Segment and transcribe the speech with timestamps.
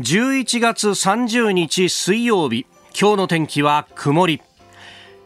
[0.00, 2.64] 11月30日水曜日
[2.98, 4.40] 今日の天気は曇り。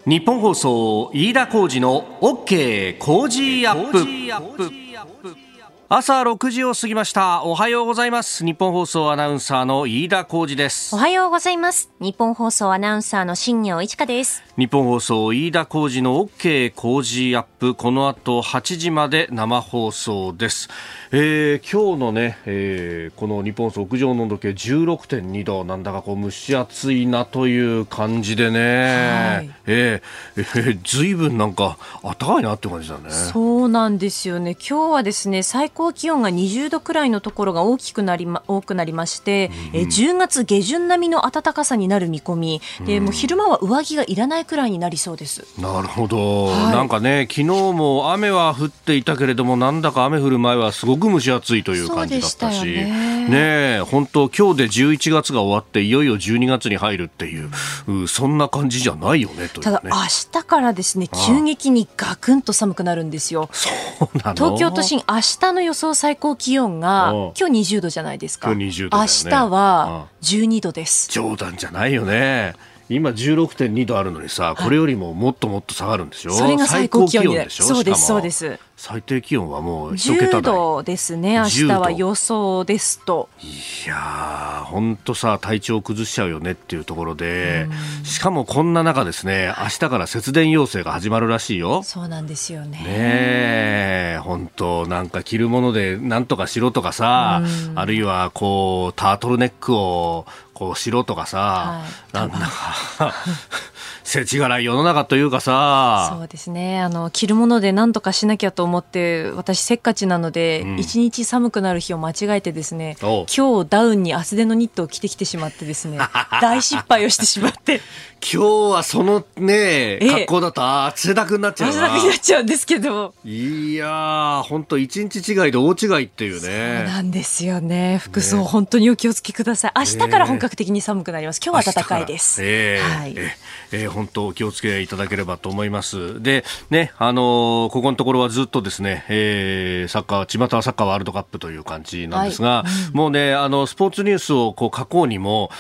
[0.06, 5.45] 日本放送飯田浩二の OK 工事アップ。
[5.88, 7.44] 朝6時を過ぎました。
[7.44, 8.44] おはようございます。
[8.44, 10.92] 日本放送アナウンサーの飯田浩二です。
[10.96, 11.92] おはようございます。
[12.00, 14.42] 日本放送アナウンサーの新業一華です。
[14.58, 17.76] 日本放送飯田浩二の OK 工事アップ。
[17.76, 20.68] この後8時まで生放送です。
[21.12, 25.62] えー、今日のね、えー、この日本屋上の温度計16.2度。
[25.62, 33.10] なんだかこう蒸し暑いなという感じでね、はい、えー、えー、ずいぶんなんか暖かいなって感じだね。
[33.10, 34.56] そうなんですよね。
[34.56, 42.62] 今日はですね最高気温が20度くらいのところが大きくなり、ま、多くなりまして、うん、えー、10月下旬並みの暖かさになる見込み。
[42.84, 45.46] で、うん、もう昼間は上着がいらないくらいになりそうです。
[45.58, 53.28] なるほど、はい、なんかね昨日も雨は降っていたけれどもなんだか雨降る前はすごくく蒸し暑いという感じだったし、ね。
[53.28, 57.50] ね本当、今日で11月が終わって、いよいよ12月に入るっていう、
[57.86, 59.48] うん、そんな感じじゃないよね、ね。
[59.48, 59.90] ただ、明
[60.32, 63.48] 日からですね、急激にガクンと寒くなるんですよ。
[63.52, 63.70] そ
[64.00, 64.34] うなの？
[64.34, 68.52] 東京都心、明日の予想最高気温が、今日20度じゃないですか。
[68.52, 71.10] 今日20度、ね、明日は12度です。
[71.10, 72.54] 冗談じゃないよね。
[72.88, 77.64] 今16.2度あるのにさ、これよりももっともっと下がるんでしょ、それが最高気温でしょ？
[77.64, 78.58] そうですそうです。
[78.76, 80.42] 最低気温はもう1桁台。
[80.42, 83.28] 10度ですね明日は予想ですと。
[83.42, 87.66] いや本当さ体調崩しちゃうよねっていうところで。
[88.04, 91.82] しかもこんな中ですね明日から節電要請が始まるらしいよ。
[91.82, 92.78] そうなんですよね。
[92.84, 97.42] ね本当なんか着るものでなんとかしろとかさ
[97.74, 100.26] あるいはこうタートルネックを
[100.56, 103.14] こうしろとかさ、はい、なんだか
[104.04, 106.14] 世知辛い世の中というかさ。
[106.16, 106.80] そうですね。
[106.80, 115.98] あの着るもので何とかしなきゃと思って私せっかちなので一、うん、日寒くなる日を間違えてですね今日ダウンに厚手のニットを着てきてしまってですね
[116.40, 117.82] 大失敗をしてしまって
[118.28, 126.86] 今日はそのね、格好だと汗だくになっちゃう汗だくになっちゃうんですけどいや本当一日違いで大違いっていうね。
[126.86, 127.98] そうなんですよね。
[127.98, 129.72] 服装、ね、本当にお気をつけください。
[129.76, 131.40] 明日から本格的に寒くなります。
[131.44, 132.42] 今日は暖かいです。
[132.42, 133.36] えー、はい、え
[133.70, 133.88] え。
[133.88, 136.20] ー、本当お気をつけいただければと思います。
[136.20, 142.88] でねあのー、ここのところはずっとですね、えー、サッカー巷はサッカーワールドカップという感じなんですが、はい。
[142.90, 145.50] うん、もうねあのスポーツニュースをこう書こうにも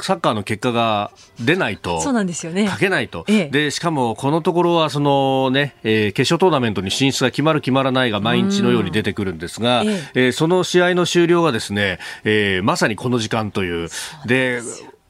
[0.00, 1.10] サッカーの結果が
[1.40, 2.68] 出ないとそうなんですよね。
[2.68, 10.26] 書けないと、ええ、でしかもこのところはその、ねえー、決勝トーナメントに進出が決まる決まらないが毎日のように出てくるんですが、ええ。
[10.26, 13.88] えー、その試合の終了がですね、えー、まさにこの時間という。
[14.26, 14.60] で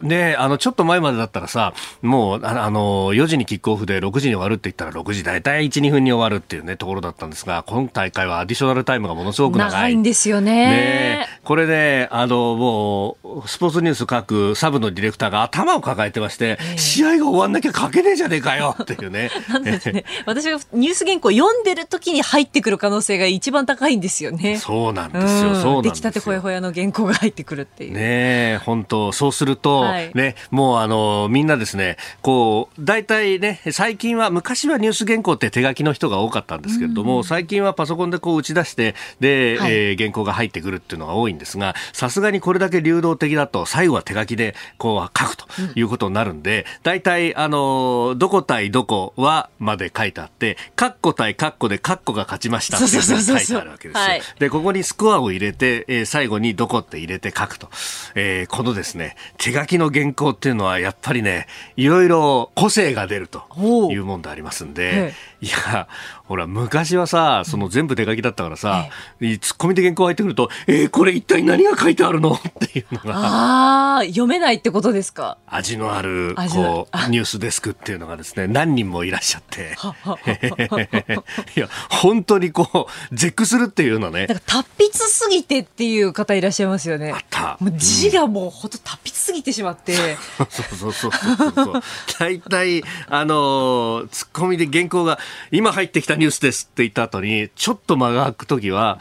[0.05, 9.73] ねあの、ちょっと前までだったらさ、もう、あの、4時にキックオフで6時に終わるって言ったら6時大体1、2分に終わるっていうね、ところだったんですが、今大会はアディショナルタイムがものすごく長い。
[9.73, 10.55] 長いんですよね。
[10.55, 19.31] ねこれね、あの、もう、スポーツニュース書くサブのディレクターが頭を抱えてまして、えー、試合が終わんなきゃ書けねえじゃねえかよっていうね。
[19.49, 20.05] なんですね。
[20.27, 24.59] 私がニュース原稿読んでる時に入ってくる可能性が一番高いんですよね。
[24.59, 25.29] そうなんですよ。
[25.29, 25.83] そうなんですよ。
[25.83, 27.95] 出来たてほやほやの原稿が入ってくるっていう。
[27.95, 54.05] ね本当そうすると、はい、ね、もうあの、みんなですね、こう、大体ね、最近は、昔はニュース原稿って手書きの人が多かったんですけれども、最近はパソコンでこう打ち出して、で、はい、えー、原稿が入ってくるっていうのが多いんですが、さすがにこれだけ流動的だと、最後は手書きでこう書くということになるんで、大体、あの、どこ対どこはまで書いてあって、カッコ対カッコでカッコが勝ちましたって書いてあるわけですよ。
[54.39, 57.69] で、ここにスコアを入れて、えー、最後にどこって入れて書くと。
[58.15, 61.47] えー、このですね、手書きの原稿っていうのはやっぱりね、
[61.77, 63.43] いろいろ個性が出ると
[63.91, 65.89] いうもんでありますんで、いや、
[66.25, 68.89] ほら、昔はさ、その全部手書きだったからさ、
[69.21, 72.33] うん、ツッコミで原稿入ってくると、えー、これ一体何が書いてあるの？
[72.33, 72.41] っ
[72.71, 73.15] ていうのが。
[73.19, 75.37] ああ、読めないってことですか？
[75.47, 79.77] 味のある、こう、ニュースデスクっていうのがですね、何人もいらっしゃって。
[81.57, 84.27] いや、本当にこう、絶句するっていうのね。
[84.27, 87.13] なんか達筆すぎてっていう方いらっしゃいますよね。
[87.13, 87.59] あった。
[87.61, 90.17] もう字がもうほんと達筆すぎてしまって。
[90.39, 91.83] そうそうそうそうそう。
[92.19, 95.19] 大体、あのー、ツッコミで原稿が、
[95.51, 98.99] 今入ってきたニュースですって言った後に、ちょっと間が空くときは、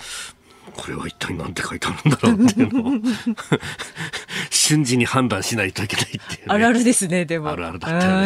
[0.76, 2.94] これは一体何て書いてあるんだろうっていうのを
[4.50, 7.50] 瞬時に判断しないといけないっていう、ね、あるあるですねでも。
[7.50, 8.22] あるあるだったよ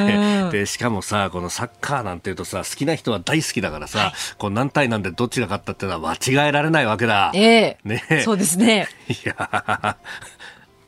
[0.46, 0.50] ね。
[0.52, 7.32] でしかもさこのサッカーなんていうとさ好きな人は大好きだからさ、はい、こう何対何でどっちが勝ったっていうのは間違えられないわけだ。
[7.34, 7.78] ええ。
[7.86, 8.22] ー、ね。
[8.24, 8.88] そうですね。
[9.10, 9.98] いや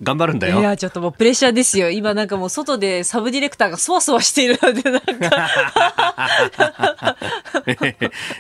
[0.02, 0.60] 頑張るんだよ。
[0.60, 1.90] いや、ちょっともうプレッシャーですよ。
[1.90, 5.50] 今なんかもう外でサブディレクターがそわそわしているので、なんか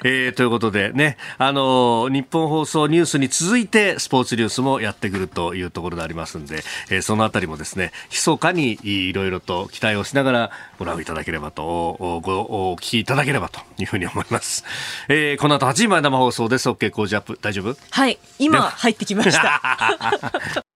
[0.03, 12.39] えー、ということでね、あのー、日本放送ニュースに続いてスポーツニュースもやってくるというところでありますんで、えー、そのあたりもですね、密かにいろいろと期待をしながらご覧いただければと、ご、
[12.71, 14.63] お聞きいただければというふうに思います。
[15.09, 16.69] えー、この後8時前生放送です。
[16.69, 17.37] OK 工事アップ。
[17.41, 17.75] 大丈夫？
[17.91, 18.17] はい。
[18.37, 20.63] 今入ってきました。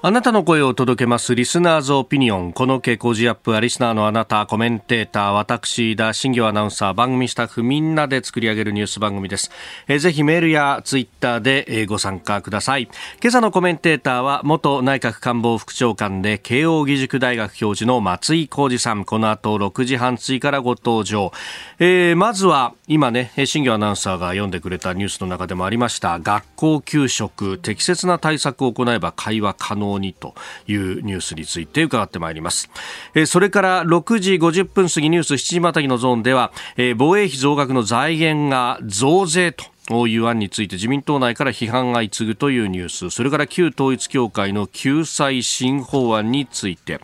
[0.00, 2.52] あなたの声を届けますリスナーズオピニオン。
[2.52, 9.50] この傾向ジアップはリスナーのあなた、コメンテーター、私、田新業アナウンサー、番組スタッフみんなで作り上げるニュース番組です。
[9.88, 12.84] えー、ぜひメールやツイッターで、え、ご参加ください。
[13.20, 19.04] 今朝のコメンテーターは元内閣官房副長官で慶応義塾大学教授の松井浩二さん。
[19.04, 21.32] この後6時半追からご登場。
[21.80, 30.34] えー、まずは今ね、新業アナウンサーが読んでくれたニュースの中でもありました、学校給食、適切な対策を行えば会話可能能にと
[30.66, 32.70] いうニュースについて伺ってまいります。
[33.14, 39.64] えーそれから6時50分過ぎニュース7時またぎのゾーンでは、えー防衛費増額の財源が増税と
[40.06, 43.10] いう案について自民党内から批判が相次ぐというニュース。
[43.10, 47.00] それから旧統一教会の救済新法案について、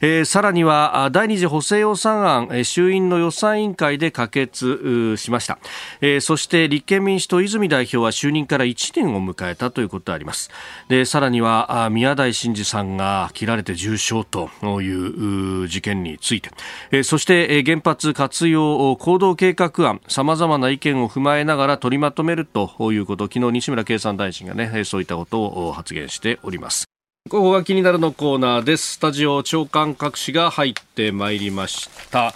[0.00, 5.58] えー、さらには第二次補正予算案衆院の予算委員会で可決しました、
[6.00, 10.50] えー、そして立憲民主党泉代表は就任から1年を迎えたということであります。
[10.88, 14.50] でさらには宮台真司さんが切られて重傷と
[14.80, 16.50] いう事件について、
[16.90, 26.84] えー、そして原発活用行動計画案さまざまな意見を踏まえながら取りまとめめるということ昨日西村経産大臣がねそういったことを発言しております。
[27.28, 28.94] ここが気になるのコーナーです。
[28.94, 32.34] スタジオ長官各紙が入ってまいりました。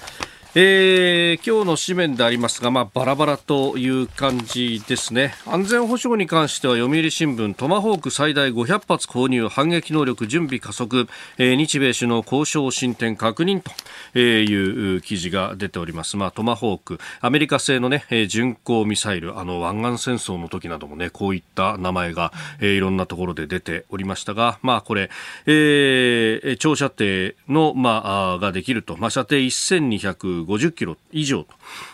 [0.55, 5.33] えー、今日の紙面でありますが、まあ、バラバラという感じですね。
[5.47, 11.09] 安全保障に関しては読売新聞、トマホーク最大500発購入、反撃能力準備加速、
[11.39, 13.63] えー、日米首脳交渉進展確認
[14.13, 16.19] という記事が出ております。
[16.19, 25.09] まあ、トマホーク、アメリカ製のね、巡航ミサイル、あの、湾岸戦争の時などもね、こういった名前が、えー、いろんなところで出ておりましたが、まあ、これ、
[25.47, 28.03] えー、長射程の、ま
[28.35, 31.45] あ、ができると、まあ、射程1200 50キロ以上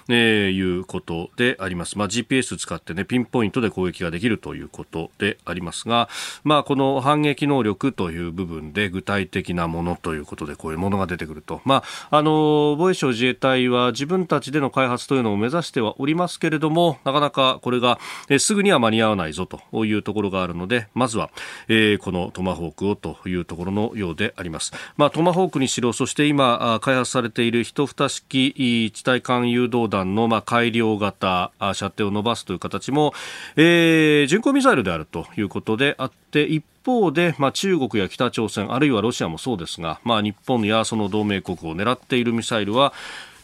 [0.06, 1.98] と、いうことであります。
[1.98, 6.08] まあ、GPS 使ってね、ピンポイントで攻撃ができるということでありますが、
[6.44, 11.60] まあ、この反撃能力という部分で具体的なものということで、こういうものが出てくると。
[11.64, 17.98] まあ、あの、防衛省自衛隊は自分たちでの開発というのを目指してはおりますけれども、なかなかこれが、
[18.28, 21.30] え、すぐには間に合わないぞというところがあるので、まずは、
[21.68, 24.72] えー、このトマホークをというところのようであります。
[24.96, 33.12] まあ、トマホークにしろ、そして今、開発されている一蓋式地対艦誘導弾の、まあ、改良型射程を伸ばすという形も、
[33.56, 42.92] えー、巡航ミサイルであるということであって一方で、まあ、中国や北朝鮮あるいはロシアもそうですが、まあ、日本やその同盟国を狙っているミサイルは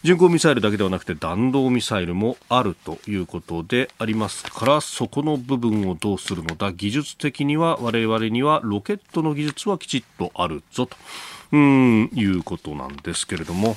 [0.05, 10.97] 巡航ミサイルだけではなくて弾道ミサイルもあるということでありますからそこの部分をどうするのだ技術的には我々にはロケットの技術はきちっとあるぞと
[11.53, 13.77] うんいうことなんですけれども。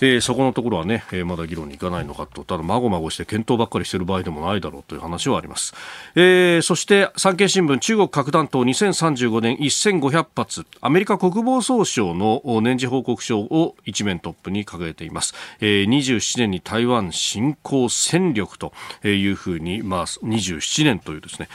[0.00, 5.74] えー、そこのところはね、えー、まだ議論にいかないのかと、ただ、まごまごして検討ばっかりしてる場合でもないだろうという話はあります。
[6.14, 15.34] えー、そして、産経新聞、中国核弾頭2035年1500発、アメリカ国防総省の年次報告書を一面トップに掲げています。
[15.60, 18.72] えー、27年に台湾侵攻戦力と
[19.04, 21.48] いうふうに、まあ、27年というですね、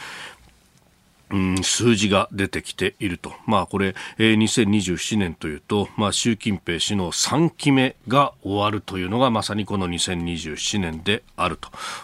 [1.63, 3.33] 数字が出てきていると。
[3.45, 11.57] まあこれ、えー、2027年というと、まあ習近平氏の3期目が終わるというのがまさにこの2027年である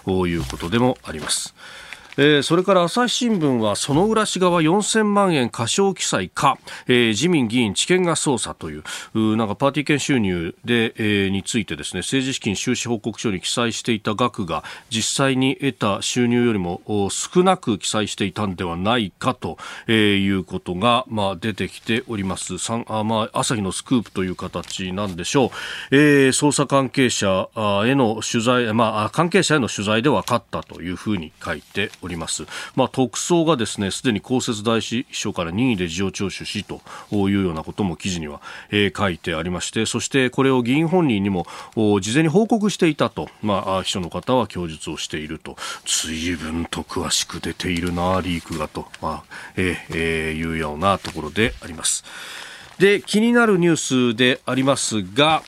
[0.05, 1.53] ということでもあります。
[2.21, 8.83] えー、それから朝日新聞はその浦氏側4000万円過少記載か、えー、自民議員知見が捜査という。
[9.13, 19.57] うなんかパーティー券収入で、えー、についてですね政治資金収支報告書に記載していた額が実際に得た収入よりも少なく記載していたんではないかと、
[19.87, 22.55] えー、いうことが、まあ、出てきております。
[22.87, 25.53] あ、まあ、朝日のスクープという形なんでしょ
[25.91, 27.47] う、えー、捜査関係者
[27.85, 32.08] への取材、まあ、関係者への取材で分かったというふうに書いております。
[32.09, 32.45] ります。
[32.75, 41.45] まあ、特捜がですね、すでに公設大師秘書から任意で事情聴取しというようなことも記事には、えー、書いてありまして、そしてこれを議員本人にも
[42.01, 52.03] 事前に報告していたと、まあ、秘書の方は供述をしていると、随分と詳しく出ているな、リークがと、まあ、えー、えー、いうようなところであります。
[52.79, 55.43] で、気になるニュースでありますが、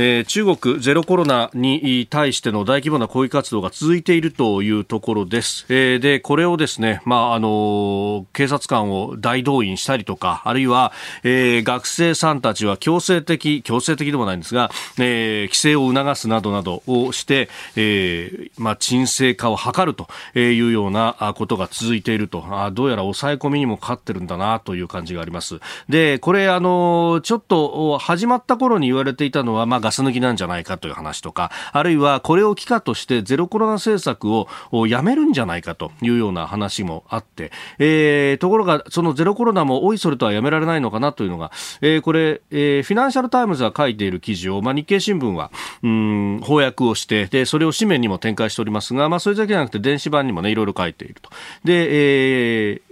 [0.00, 5.66] えー、中国ゼロコロナに対しての大規模な抗議活動が続いているというところです。
[5.68, 10.92] えー、で、これをですね、まあ、あの、警察官を大動員したりとか、あるいは、
[11.24, 20.06] えー、学生さんたちは強制的、強制的でもないんですが、えー、規制を促すなどなどをして、えー、まあ、沈静化を図ると
[20.38, 25.60] いうようなことが続いていると、あどうやら抑え込みにもかかってるんだなという感じがあります。
[25.88, 34.46] で、これ、あの、ちょっと始まった頃に言われていたのは、まあ、ガス抜きなんじゃないかという話とか、あるいはこれを機化としてゼロコロナ政策を
[34.86, 45.50] やめるんじゃないかというような話もあって、えー、ところが、そのゼロコロナもおいそれとはやめられないのかなというのが、えー、これ、えー、フィナンシャルタイムズが書いている記事を、まあ、日経新聞は、
[45.82, 51.30] うん、翻訳をして、で、それを紙面にも展開しておりますが、まあ、それだけじゃなくて電子版にもね、いろいろ書いていると。
[51.64, 52.87] で、えー、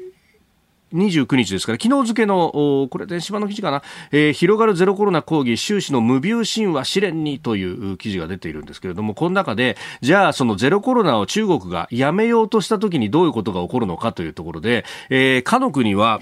[0.93, 16.21] 29日ですから、昨日付の、これ電子版の記事かな、えー、広がるゼロコロナ抗議、習氏の無謬神話試練にという記事が出ているんですけれども、この中で、じゃあそのゼロコロナを中国がやめようとした時にどういうことが起こるのかというところで、えー、かの国は、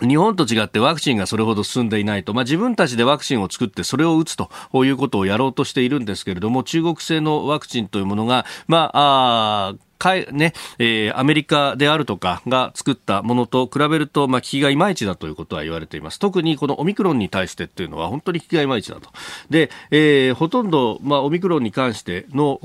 [0.00, 4.50] 日本と違ってワクチンがそれほど進んでいないと、まあ、自分たちでワクチンを作ってそれを打つと
[4.84, 16.18] いうことをやろうとしているんですけれども、中国製のワクチンというものが、まあ、あかね、えー、アメリカであるとかが作ったものと比べると、まあ、効きがいまいちだということは言われています。
[16.18, 19.10] 特にこのオミクロンに対してっていうのは本当に効きがいまいちだと。
[19.50, 22.58] で、えー、ほとんど、まあ、オミクロンに関しての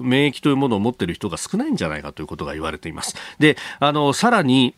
[0.00, 3.14] 免疫というものを持っている人が少ないんじゃないかということが言われています。
[3.38, 4.74] で、あの、さらに、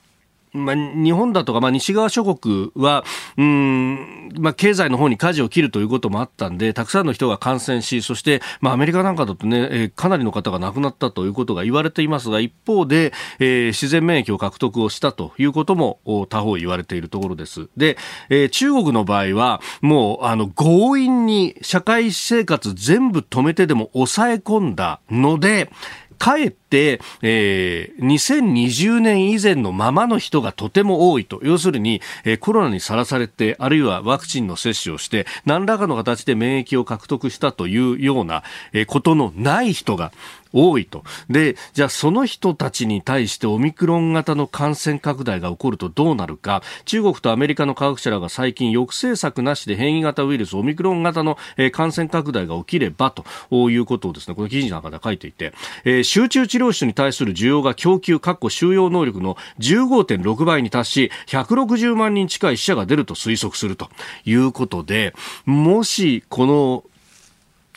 [0.53, 3.05] まあ、日本だとか、まあ、西側諸国は、
[3.39, 17.69] うん、まあ、経済の方に舵を切るということもあったんで、たくさんの人が感染し、そして、まあ、アメリカなんかだとね、えー、かなりの方が亡くなったということが言われていますが、一方で、えー、自然免疫を獲得をしたということも他方言われているところです。
[17.77, 17.97] で、
[18.29, 25.71] えー、中国の場合は、もう、あの、強引に社会生活全部止めてでも抑え込んだので、
[26.19, 26.62] かえって、
[27.23, 31.41] えー、2020年以前のままの人がとても多いと。
[31.43, 40.13] 要するに、えー、コロナにさらされて、あるいはワクチンの接種をして、何らかの形で免疫を獲得したというような、えー、ことのない人が、
[40.53, 41.03] 多いと。
[41.29, 51.39] で、じゃあその人たちに対してオミクロン型の感染拡大が起こるとどうなるか、中国とアメリカの科学者らが最近抑制策なしで変異型ウイルス、オミクロン型の、
[51.73, 53.25] 感染拡大が起きればと
[53.71, 55.53] いうことをですね、この記事の中で書いていて、
[55.85, 63.89] えー、集中治療室に対する需要が供給、確保収容能力の15.6倍に達し、160万人近い死者が出ると推測すると
[64.25, 65.15] いうことで、
[65.47, 66.85] もしこの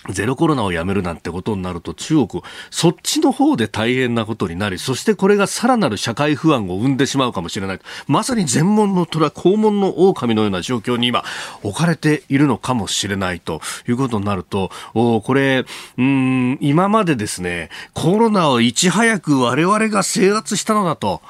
[0.10, 7.80] ゼロコロナをやめるなんてことになると中国、そっちの方で大変なことになり、そしてこれがさらなる社会不安を生んでしまうかもしれない。
[8.08, 11.24] まさに全門の虎、肛門の狼のような状況に今
[11.64, 15.66] 置かれているのかもしれないということになると、おこれ、
[15.98, 21.22] うん、今までですね、コロナをいち早く我々が制圧したのだと。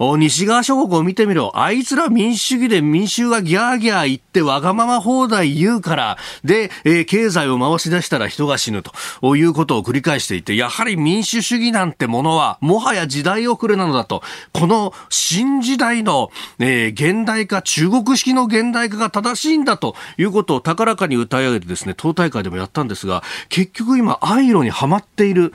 [0.00, 1.52] 西側諸国を見てみろ。
[1.54, 8.92] あいつら民主主義で民衆がギャーギャー言ってわがまま放題言うから、で、えー、経済を回し出したら人が死ぬと。
[9.36, 14.22] いうことを繰り返していて、やはり民主主義なんてものは、もはや時代遅れなのだと。
[14.52, 19.94] この新時代の、えー、現代化、中国式の現代化が正しいんだと。
[20.16, 25.52] いうことを高らかに歌い上げてですね、党大会でもやったんですが、結局今、アイロにはまっている、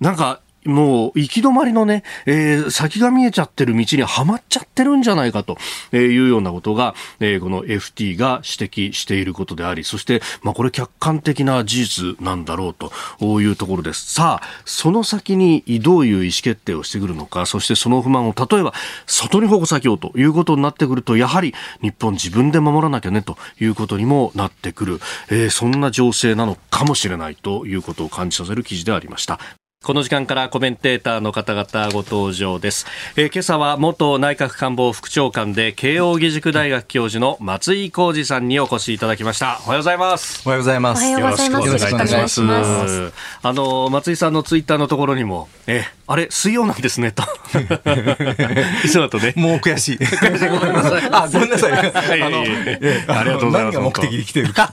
[0.00, 5.56] なんか、もう行き止まりのね、えー、先が見えちゃってる道にはまっちゃってるんじゃないかと
[5.92, 14.12] いうようなことが、えー、この FT が指摘していることであり、そして、まあ、これ客観的な事実なんだろうというところです。
[14.12, 18.74] さあ、その先にどういう意思決定をしてくるのか、そしてその不満を例えば
[19.06, 25.00] 外に矛先をということになってくると、やはり日本自分で守らなきゃねということにもなってくる、
[25.30, 29.38] えー、そんな情勢なのかもしれないということを感じさせる記事でありました。
[29.82, 32.84] この時間からコメンテーターの方々ご登場です。
[33.16, 39.58] えー、今朝は元内閣官房副長官で慶應義塾大学教授の松井浩二さんにお越しいただきました。
[39.64, 40.42] おはようございます。
[40.46, 41.04] おはようございます。
[41.06, 42.42] よろしくお願いいたします。
[42.42, 47.22] ますあの松井さんのツイッターのところにも、えあれ水曜なんですねと。
[48.84, 49.32] いつだとね。
[49.36, 49.96] もう悔しい。
[49.96, 51.08] 悔しいごめんなさい。
[51.10, 51.72] あごめんなさい。
[51.72, 53.72] あの、えありがとうございます。
[53.72, 54.70] 何が目的で来てるか。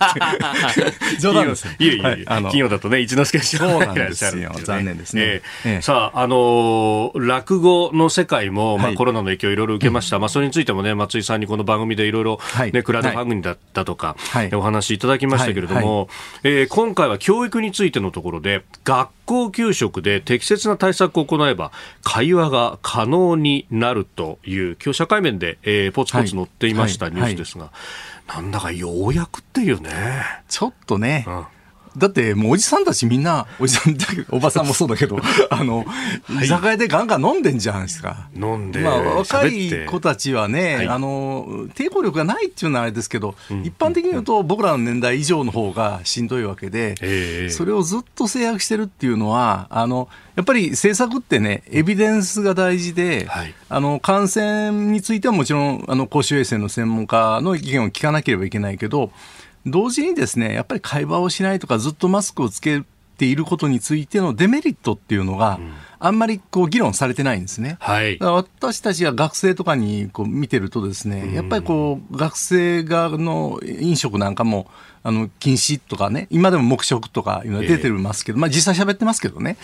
[1.22, 1.66] 冗談です。
[1.80, 4.50] いえいえ、金曜だとね一之輔師匠がいらっしゃる。
[4.66, 5.42] 残念ですね。
[5.66, 10.20] えー、さあ、あのー、落語の世界も、まあ、コロナの影響いろいろ受けました。
[10.20, 12.40] まあ、それについてもね、松井さんにこの番組でいろいろ、
[12.72, 14.16] ね、クラウドファンディングだったとか、
[14.54, 16.10] お話いただきましたけれども、
[16.44, 21.72] えー、今回は教育についてのところで、学校給食で適切な対策を行えば、
[22.04, 27.72] 会話が可能になるという、今日社会面で、えー、ポツポツ載っていましたニュースですが、
[28.28, 29.92] なんだかようやくっていうね。
[30.50, 31.46] ちょっとね、うん
[31.98, 35.18] だってもうおじさんたちみんな、おじさんだけおばさんもそうだけど、
[35.50, 35.86] あの、
[36.24, 38.30] はい、居酒屋でガンガン飲んでんじゃないですか。
[38.36, 38.80] 飲んで。
[38.80, 59.12] まあ若い子たちはね、はい、あの、抵抗力がないっていうのはあれですけど、うん、一般的に言うと僕らの年代以上の方がしんどいわけで、えー、それをずっと制約してるっていうのは、あの、やっぱり政策ってね、エビデンスが大事で、はい、あの感染についてはもちろんあの公衆衛生の専門家の意見を聞かなければいけないけど、
[59.68, 62.84] 同時にですね、やっぱり会話をしないとか、ずっとマスクをつけ
[63.18, 65.60] ていることについてのデメリットっていうのが、
[66.00, 67.78] あんまりこう議論されてないんですね。
[67.80, 74.70] はい、私たちが学生とかにこう見てるとですね、やっぱりこう学生側の飲食なんかも
[75.04, 79.58] あの禁止とかね、今でも黙食とかいうのが出てますけど、えー、まあ実際喋ってますけどね、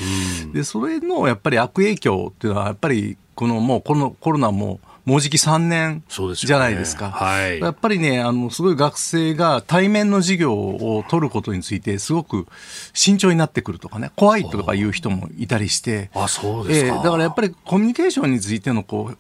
[0.53, 6.03] でそれのやっぱり悪影響っていうのは、やっぱりこのもうこのコロナももうじき3年
[6.36, 7.07] じゃないですか。
[7.17, 12.48] すねはい、やっぱりね、あの、すごい学生が対面の授業を取ることについて、すごく
[12.93, 16.88] 慎重になってくるとかね、怖いとかいう人もいたりして、あ、そうですか。
[16.88, 19.17] えー、だからやっぱりコミュニケーションについてのこう、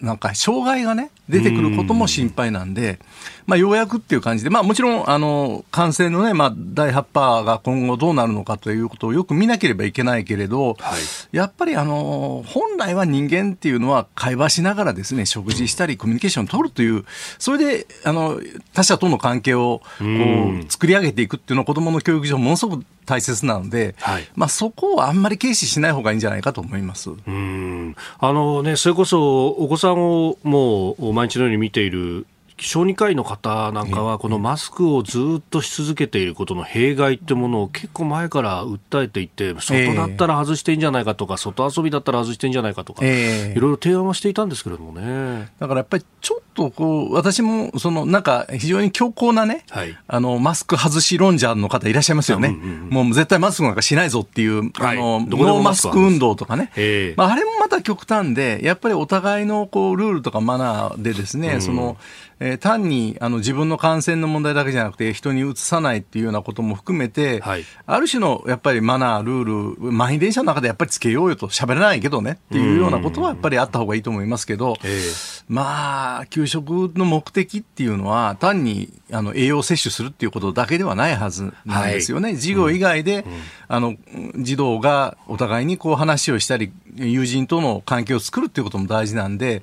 [0.00, 2.98] なんか障害がね、出てくることも心配なんで、
[3.46, 10.96] まあ、ようやくっていう感じで、まあ、もちろん、あの、感染のね、まあ、第8波が今後どうなるのかということをよく見なければいけないけれど、は
[11.32, 17.04] い、やっぱり、あの、本来は人間っていうのは会話しながらですね、食事したり、コミュニケーションを取るという、
[17.38, 18.40] それで、あの、
[18.72, 27.10] 他者との関係を、こう、作り上げていくっていうのは子供の教育上ものすごく大切なので、はい、まあ、そこをあんまり軽視しない方がいいんじゃないかと思います。
[27.10, 27.96] うん。
[28.18, 43.08] あの、ね、それこそお子さんをもう毎日のように見ている小児科医の方なんかは、このマスクをずっとし続けていることの弊害ってものを結構前から訴えていて、外だったら外していいんじゃないかとか、外遊びだったら外していいんじゃないかとか、い
[43.54, 45.48] ろいろ提案はしていたんですけれどもね。
[45.58, 52.48] だからやっぱりちょっとこう、私も、そのなんか非常に強硬なね、はい、あの、マスク外し論者の方いらっしゃいますよね。
[52.48, 56.70] うんうんうん、もう絶対マスクなんかしないぞっていう、はい、あの、ノーマスク運動とかね。
[57.16, 61.96] まあ、あれもまた極端で、やっぱりお互いのこう、ルールとかマナーでですね、うん、その、
[62.40, 82.30] えー、単にあの自分の感染の問題だけじゃなくて人にうつさないっていうようなことも含めて、はい、ある種のやっぱりマナー、ルール、満員電車の中でやっぱりつけようよと喋らないけどねっていうようなことはやっぱりあった方がいいと思いますけど、えー、まあ、給食の目的っていうのは単にあの栄養摂取するっていうことだけではないはずなんですよね。
[82.30, 83.32] はい、授業以外で、うん。
[83.32, 83.96] うん、あの
[84.38, 89.62] 児童がお互いにこう話をしたり友人との関係を作るっていうことも大事なんで、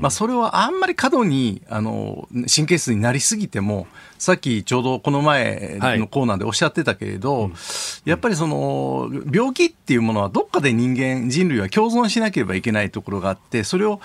[0.00, 3.86] まあ、それはあんまり過度にあの神経質になりすぎても
[4.18, 7.52] さっきちょうどこの前のコーナーでおっしゃってたけれど、はい、
[8.04, 14.00] やっぱりその病気っていうものはどっかで人間人類は共存しなければいけないところがあってそれを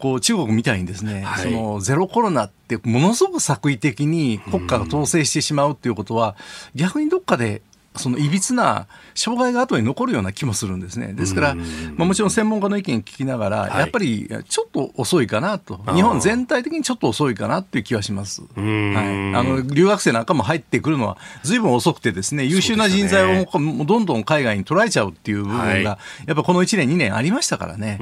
[0.00, 6.36] こう中国みたいにですね、はい、そのゼロコロナってものすごく作為的に国家が統制してしまうっていうことは、
[6.74, 7.60] 逆にどっかで
[7.96, 11.12] そのいびつな障害が後に残るような気もするんですね。
[11.12, 11.54] ですから、
[11.96, 18.42] まあ、もちろん専門家の意見聞きながら、やっぱりちょっと遅いかなと、日本全体的にちょっと遅いかなっていう気はします。
[18.42, 27.98] はい、あの留学生なんかも入ってくるのはずいぶん遅くてですね、優秀な人材をもどんどん海外に捉えちゃうっていう部分が、やっぱこの1年、2年ありましたからね、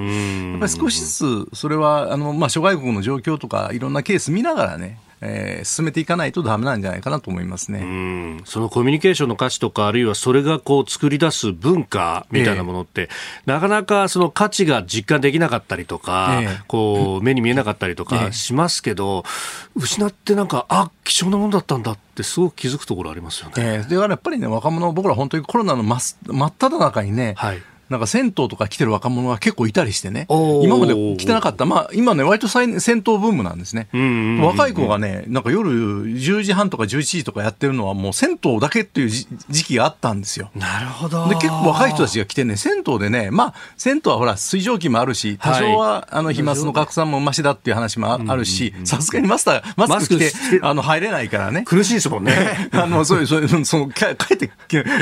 [0.53, 8.40] やっぱり少しずつ、それはあの、まあ、諸外国の状況とか、いろんなケース見ながらね、えー、進めていかないとだめなんじゃないかなと思いますね。
[8.44, 13.09] そのコミュニケーションの価値とか、あるいはそれがこう作り出す文化みたいなものって、えー、
[13.52, 19.24] なかなかその価値が実感できなかったりとか、えー、こう目に見えなかったりとかしますけど、
[19.76, 23.54] えー、失ってなんか、あ貴重なものだったんだってすごく気づくところありますよね。
[23.57, 33.88] えー、だからやっぱりね、若者、僕ら本当にコロナの真真っ只中にね、はいなんか銭湯とか来てる若者が結構いたりしてね、今まで来てなかった、まあ今ね、割と銭湯ブームなんですね。
[34.42, 40.51] 若い子がね、なんか夜10時半とか11時とかやってるのはもう銭湯だけっていう時期があったんですよ。
[40.55, 41.29] なるほど。
[41.29, 51.62] で、結構若い人たちが来てね、銭湯でね、まあ銭湯はほら水蒸気もあるし、多少は、あの飛沫の拡散もましだっていう話もあるし、さすがにマスター、マスク着て、あの入れないからね。
[51.64, 52.68] 苦しいですもんね。
[52.72, 54.51] あの、そういう、そういう、その、帰って、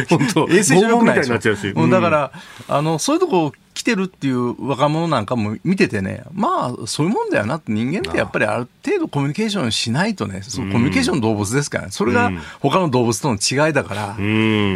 [0.09, 1.88] 本当衛生上良くないでしょ。
[1.88, 14.24] だから、あの、そういうとこ来てるっていう若者なんかも見ててね、まあ、そういうもんだよなって、人間ってやっぱりある程度コミュニケーションしないとね、そのコミュニケーション動物ですから、ね、それが他の動物との違いだから、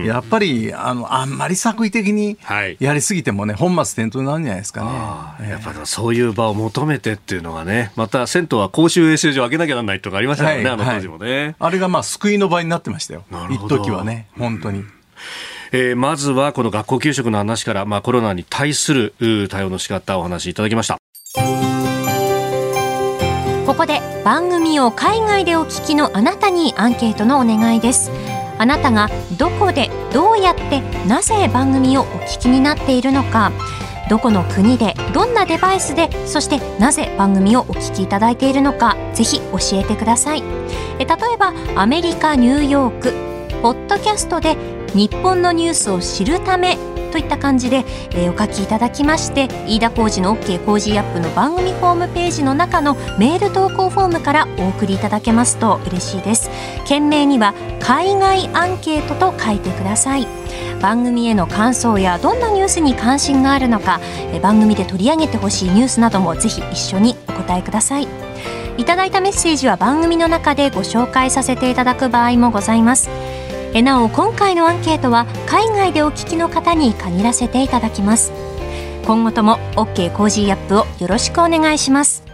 [0.04, 2.36] やっぱり、あの、あんまり作為的に
[2.78, 5.48] やりすぎてもね、本末転倒になるんじゃないですかね。
[5.48, 11.54] やっぱそういう場を求めてっていうのがね、また銭湯は公衆衛生上開けなきゃならないとかありましたよね、はい、あの当時もね、はい。
[11.58, 13.24] あれがまあ救いの場になってましたよ。
[13.50, 14.84] 一時はね、本当に。
[15.72, 20.98] えー、まずはこの学校給食の話から、まあ、コロナに対する対応の仕方をお話しいただきました。
[23.66, 28.10] ここで番組を海外でお聞きのあなたにアンケートのお願いです。
[28.58, 33.52] あなたがどこでどうやってなぜ番組をお聞きになっているのか。
[34.10, 38.96] どこの国でどんなデバイスでそしてなぜ番組をお聞きいただいているのか。
[39.14, 40.42] ぜひ教えてください。
[40.98, 43.30] え例えばアメリカニューヨーク。
[43.62, 44.56] ポッドキャストで
[44.94, 46.76] 日本のニュースを知るため
[47.10, 56.50] といった感じで、えー、お書きいただきまして飯田浩二の OK 工事アップの番組ホームページの中のメール投稿フォームからお送りいただけますと嬉しいです。
[56.86, 60.26] 件名には海外アンケートと書いてください。
[60.80, 64.00] 番組への感想やどんなニュースに関心があるのか
[64.40, 68.08] 番組で取り上げてほしいニュースなどもぜひ一緒にお答えください。
[68.78, 73.10] いただいたメッセージは番組の中でご紹介させていただく場合もございます。
[73.72, 78.32] えなお今回のアンケートは海外でお聞きの方に限らせていただきます。
[79.06, 82.24] 今後とも OK コージーアップをよろしくお願いします。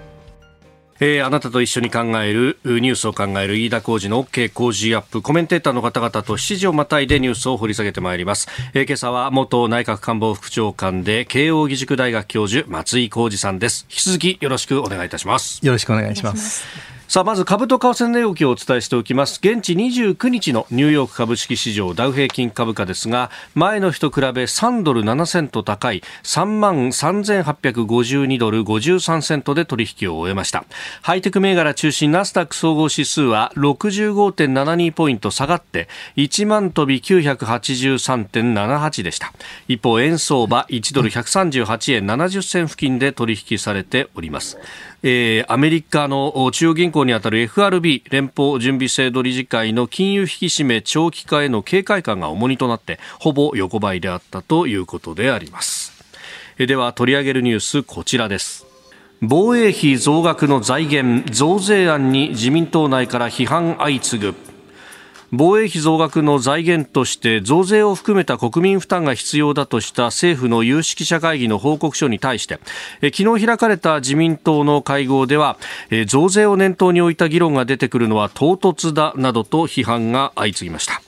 [0.98, 13.86] えー、あなたと一緒に考えるニュースを考える飯田浩二の OK 工事アップコメンテーターの方々と7時をまたいでニュースを掘り下げてまいります、えー、今朝は元内閣官房副長官で慶應義塾大学教授松井浩二さんです。
[13.90, 15.60] 引き続きよろしくお願いいたします。
[15.66, 19.38] よろしくお願いしますさあまず株と為替の値動きをお伝えしておきます。
[19.40, 30.64] 現地29日のニューヨーク株式市場ダウ平均株価ですが前の日と比べ3ドル7セント高い3万3852ドル53セントで取引を終えました。
[31.00, 39.32] ハイテク銘柄中心ナスダック総合指数は65.72ポイント下がって1万飛び983.78でした。
[39.68, 44.58] 一方円相場1ドル138円70銭付近で取引されております。
[45.08, 55.92] えー、アメリカの中央銀行にあたる FRB 連邦準備制度理事会の金融引き締め長期化への警戒感が重荷となってほぼ横ばいであったということであります。
[56.58, 58.66] えでは取り上げるニュースこちらです。
[59.22, 64.55] 防衛費増額の財源増税案に自民党内から批判相次ぐ。
[65.32, 72.58] 防衛費増額の財源として増税を含めた国民負担が必要だとした政府の有識者会議の報告書に対して
[73.14, 75.58] 昨日開かれた自民党の会合では
[76.06, 81.02] 増税を念頭に置いた議論が出てくるのは唐突だなどと批判が相次ぎました。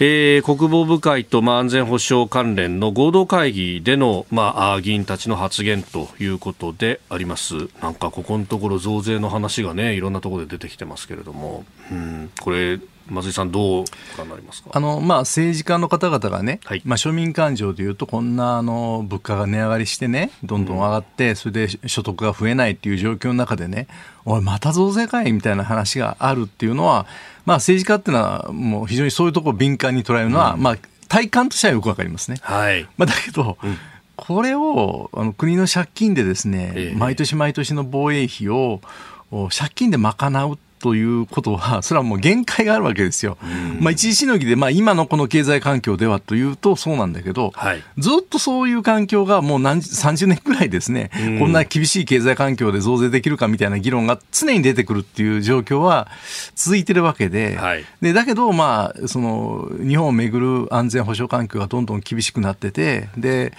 [0.00, 12.78] えー、国防部会と、まあ、安全保障関連の合同会議での、まあ、議員たちの発言ということでありますなんかここのところ増税の話がねいろんなところで出てきてますけれども、うん、これ
[13.10, 13.88] 松井さん、どう考
[14.22, 14.70] えますか？
[14.72, 23.88] あの、まあ、政治家の方々がね、はい、まあ、庶民感情でいうと、こんなあの物価が値上がりしてね、どんどん上がって、うん、それで所得が増えないっていう状況の中でね、
[24.24, 27.06] おい、また増税かいみたいな話があるっていうのは、
[27.46, 30.76] まあ、政治家っていうのは、もう非常にそういうところを敏感に捉えるのは、うん、まあ、
[31.08, 32.38] 体感としてはよくわかりますね。
[32.42, 32.86] はい。
[32.96, 33.76] まあ、だけど、うん。
[34.20, 38.80] これをあの国の借金でですね、え毎年毎年の防衛費を
[39.56, 43.36] 借金で賄うということは、それはもう限界があるわけですよ。
[43.80, 56.08] まあ、一時しのぎで、まあ、今のこの経済環境ではというとそうなんだけど、はい、ずっとそういう環境がもう何30年くらいですね、こんな厳しい経済環境で増税できるかみたいな議論が常に出てくるっていう状況は
[56.54, 63.52] 続いてるわけで、はい、でだけど、まあ、その日本をめぐる安全保障環境がどんどん厳しくなってて、で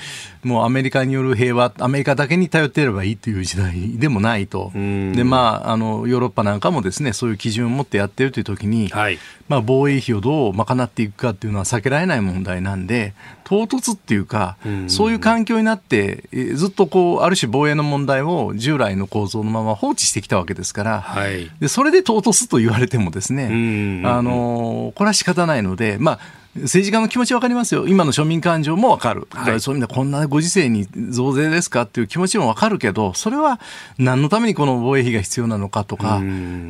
[0.44, 4.72] もうアメリカによる平和、アメリカだけに頼っていればいいという時代でもないと。
[4.74, 26.20] で、まあ、あのヨーロッパなんかもですねね、そういう基準を持ってやってるというときに、はい、まあ、防衛費をどう賄っていくかっていうのは避けられない問題なんで、唐突っていうか、そういう環境になって、ずっとこう、ある種防衛の問題を従来の構造のまま放置してきたわけですから、はい、でそれで唐突と言われてもですね、あのこれは仕方ないので、まあ、
[26.64, 33.60] 政治家の気持ち分かりますよ、今の庶民感情も分かる、だからそういう意味でこんなご時世に増税ですかっていう気持ちも分かるけど、それは
[33.98, 36.22] 何のためにこの防衛費が必要なのかとか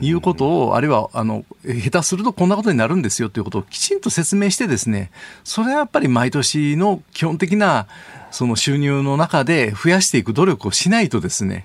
[0.02, 5.12] いうことを、あるいはあの下手するとこんなことになるんですよということをきちんと説明して、ですね
[5.44, 7.88] それはやっぱり毎年の基本的な
[8.32, 11.64] その収入の中で増やしていく努力をしないとですね、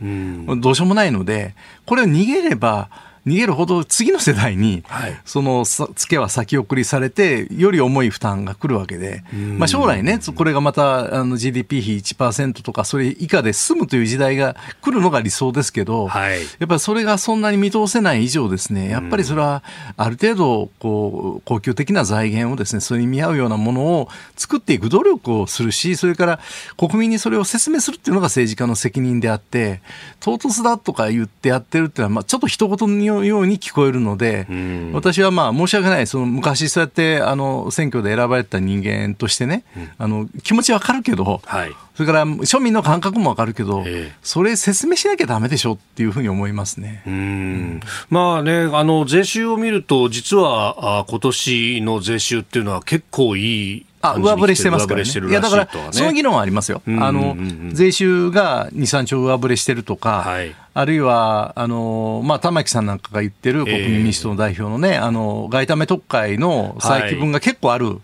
[0.59, 1.55] どうしようもないので、
[1.87, 2.89] これを逃げれば、
[3.27, 9.25] 逃げるほど次の世代に、はい、そのツケは先送りされてより重い負担が来るわけで、
[9.59, 19.63] まあ、将来ねこれがまたあの GDP 比1%とかそれ以下で済むという時代が来るのが理想ですけど、はい、やっぱりそれがそんなに見通せない以上ですねやっぱりそれは
[19.97, 26.41] ある程度こう恒久的な財源をですねそれに見合うようなものを作っていく努力をするしそれから
[26.77, 29.81] 国民にそれを説明するっていうのが政治家の責任であって
[30.21, 34.47] 唐突だとか言ってやってるっていうのは、まあ、ちょっと一言によのように聞こえるので、
[34.93, 39.65] 私はまあ申し訳ない、その昔そうやってあの選挙で選ばれた人間としてね、
[39.99, 47.03] あの気持ちわかるけど、はい、それから庶民の感覚もわかるけど、えー、それ説明しなきゃだめでしょっていうふうに思いますね。
[47.07, 55.11] うん、まあね、あの税収を見ると、実はあ今年の税収っていうのは結構いいあ、上振れしてますからね。
[55.11, 56.83] いや、だから、その議論はありますよ。
[56.87, 57.37] あの、
[57.73, 68.01] 税収が2、3兆上振れしてるとか、はい、あるいは、あの、まあ、玉木さんなんかが言ってる国民民主党の代表のね、えー、あの、外為特会の再起分が結構ある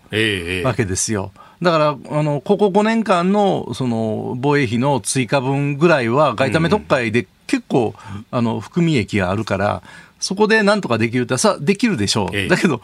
[0.63, 1.33] わけですよ。
[1.61, 7.93] だから、あの、ここ5年間の、その、防衛費の追加分ぐらいは、外為特会で結構、
[8.31, 9.83] あの、含み益があるから、
[10.21, 12.79] そこでなんとかできるってさできるでしょう、ええ、だけど、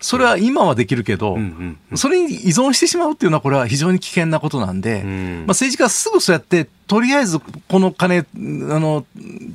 [0.00, 9.04] それは今はできるけど、うんうん、それに依存してしまうっていうのは、これは非常に危険なことなんで、うん、まあ、政治家はすぐそうやって、とりあえずこの金あの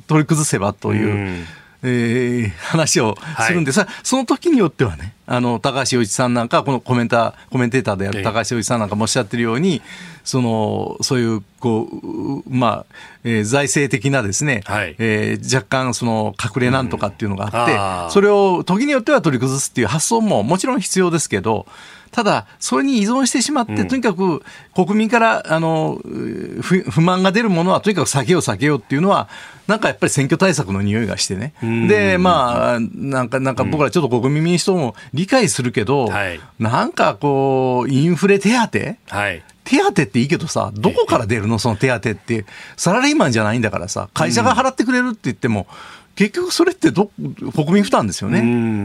[0.08, 1.06] 取り崩せばという。
[1.06, 1.44] うん。
[1.84, 9.82] えー、話をするんではい、その時によってはね、あの高橋洋一さんなんか、このコメンターコメンテーターである高橋洋一さんなんかもおっしゃってるように、
[10.24, 21.66] そのそういうこう、まあえー、財政的なですね、はい、えー、若干その隠れなんとかっていうのがあって、うん、それを時によっては取り崩すっていう発想ももちろん必要ですけど、
[22.12, 24.42] ただ、それに依存してしまって、うん、とにかく
[24.74, 29.28] 国民からあの不満が出るものはとにかく避けよう避けようっていうのは、
[29.66, 31.54] なんかやっぱり選挙対策の匂いがしてね、
[31.88, 42.44] で、まあ、なんか、なんか僕らちょっと国民民主党も理解するけど、はい、なんかこう、インフレ手当、はい、手当っていいけどさ、どこから出るの、その手当って、
[42.76, 45.66] サラリーマンじゃないんだからさ、会社が払ってくれるって言っても、
[46.14, 47.10] 結局それってど
[47.54, 48.42] 国民負担ですよね、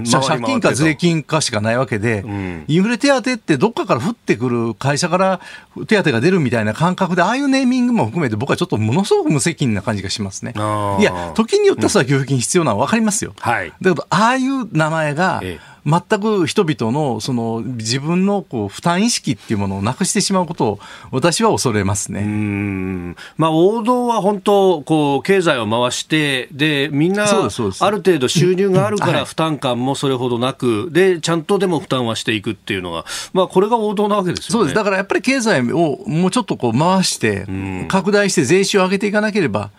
[0.09, 2.23] まあ、借金か税金かしかないわけで、
[2.67, 5.41] インフレ手当ってどっかから降ってくる会社から
[5.87, 10.53] 手当が出るみたいな感覚で、ああいうネーミングも含めて、僕はちょっとものすごく無責任な感じがしますね。
[10.55, 13.33] いや、時によっては給付金必要なのは分かりますよ。
[13.39, 20.79] はい、だけど、ああいう名前が、ええ全く人々のその自分のこう負担意識っていうものをなくしてしまうことを
[21.11, 22.19] 私は恐れますね。
[22.21, 34.51] うんまあ、王道は本当こう経済を回してでみんなある程度収入があるから 負担感もそれほどなく、でちゃんとでも負担はしていくっていうのが、まあ、これが王道なわけですよね。
[34.51, 37.47] そうですだからやっぱり経済をもうちょっとこう回して
[37.87, 39.69] 拡大して税収を上げていかなければ。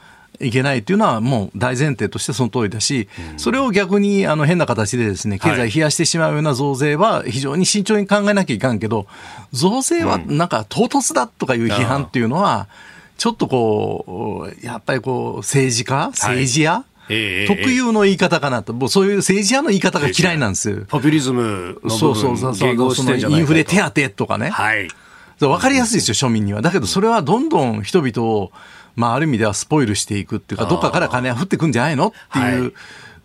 [0.40, 9.07] いけないというのはもう大前提としてその通りだし、それを逆にあの変な形でですね経済冷やしてしまうような増税は非常に慎重に考えなきゃいかんけど
[9.53, 12.68] 増税はなんか唐突だとかいう批判っていうのは
[13.16, 16.85] ちょっとこうやっぱりこう政治家政治家、
[17.46, 20.85] 特有の言い方かなと、もうそういう政治家の言い方が嫌いなんですよ。
[20.88, 24.51] ポピュリズムのそうそうそうそう、そのインフレ手当とかね。
[24.51, 24.88] はい。
[25.40, 26.62] 分かりやすいですよ、庶民には。
[26.62, 28.53] だけど、それはどんどん人々を
[28.99, 32.75] まあ、ある意味ではスポイルしていくっていうか、どっかから金が降ってくんじゃないのっていう。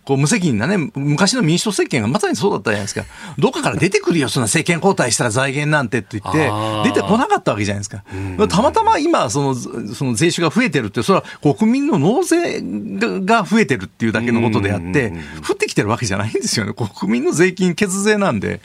[0.06, 3.06] こう無責任なね、昔の民主党政権がまさにそうだったじゃないですか。
[3.38, 6.52] どっかから出てくるよ、そんな政権交代したら財源なんてって言って、
[6.90, 8.04] 出てこなかったわけじゃないですか。
[8.50, 15.14] たまたま今、その、その税収が増えてるって、それは国民の納税が増えてるっていうだけのことであって、
[15.48, 16.74] 降ってきてるわけじゃないんですよね。
[16.74, 18.60] 国民の税金血税なんで。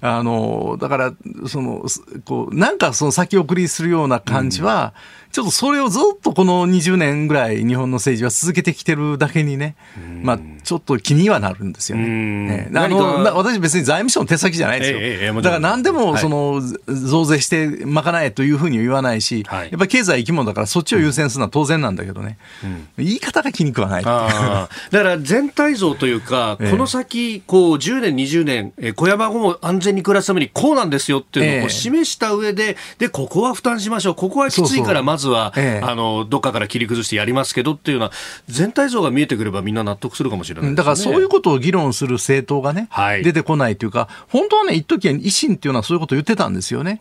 [0.00, 1.12] あの、だから、
[1.48, 1.84] その、
[2.24, 9.76] こう、なんかその先送りするような感じは、うんちょっとそれをずっとこの20年ぐらい日本の政治は続けてきてるだけにね、
[10.22, 12.68] まあ、ちょっと気にはなるんですよね。
[12.68, 12.70] ね。
[12.74, 14.98] あの私別に財務省の手先じゃないですよ。
[15.00, 24.04] ええ、だから何でもその、増税して賄えというふうに言わないし、はい、やっぱり経済生き物だからそっちを優先するのは当然なんだけどね、うん、言い方が気に食わない。
[24.04, 38.12] だから全体像というか、この先こう10年、20年、え小山後も安全に暮らすためにこうなんですよっていうのを示した上で、で、ここは負担しましょう、ここはきついからまずは、ええ、あのどっかから切り崩してやりますけどっていうのは
[38.48, 46.98] 全体像が見えてくればみんな納得するかもしれない、ね、だからそういうことを議論する政党がね、はい、出てこないというか本当はね一時は維新っていうのはそういうことを言ってたんですよね。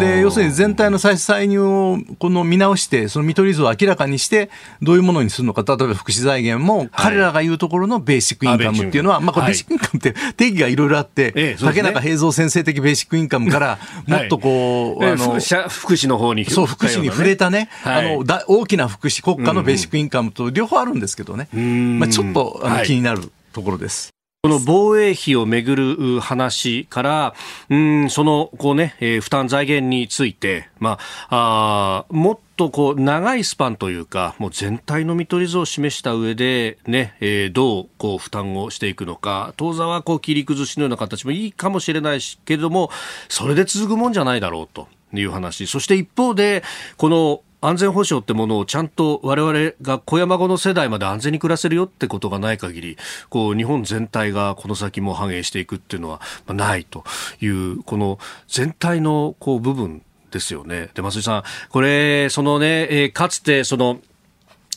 [0.00, 4.50] で要するに全体の再歳入をこの見直してその見取り図を明らかにして
[4.82, 24.10] どういうものにするのか例えば福祉財源も彼らが言うところのベーシックインカムっていうのは、はい、まあ、これベーシックインカムって定義がいろいろあって、ええね、竹中平蔵先生的ベーシックインカムからもっとこう、はい、あの福祉の方にそう福祉に触れたね、あのだ大きな福祉国家のベーシックインカムと両方あるんですけどね、まあ、ちょっとあの、気になるところです。
[24.40, 27.34] この防衛費をめぐる話から、
[27.70, 42.90] うん、その、こうね、えー、負担財源について、まあ、あもっとこう、長いスパンというか、もう全体の見取り図を示した上で、ね、えー、どう、こう、負担をしていくのか、当座はこう、切り崩しのような形もいいかもしれないし、けれども、
[43.28, 44.86] それで続くもんじゃないだろうと。
[45.12, 45.66] いう話。
[45.66, 46.62] そして一方で、
[46.96, 52.96] この安全保障ってものをちゃんと我々が小山後の世代まで安全に暮らせるよってことがない限り、
[53.30, 57.04] こう日本全体がこの先も繁栄していくっていうのはないと
[57.40, 60.90] いう、この全体のこう部分ですよね。
[60.94, 63.98] で、松井さん、これ、そのね、かつてその、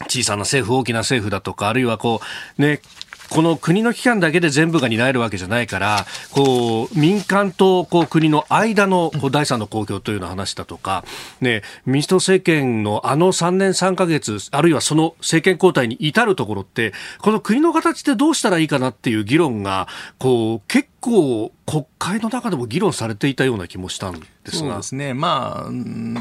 [0.07, 2.21] 小さな政府、大きな政府だとか、あるいはこ
[2.57, 2.81] う、ね、
[3.31, 11.05] この国の機関だけで全部が担えるわけじゃないから、こう、民間とこう国の間のこう第三の公共というような話だとか、
[11.39, 19.87] ね、民主党政権のあの3年3ヶ月、あるいはその政権交代に至るところって、この国の形でどうしたらいいかなっていう議論が、
[20.19, 21.51] こう、結構国
[21.97, 24.59] 会の中でも議論されていたような気もしたんですが。
[24.59, 25.13] そうですね。
[25.15, 25.71] まあ、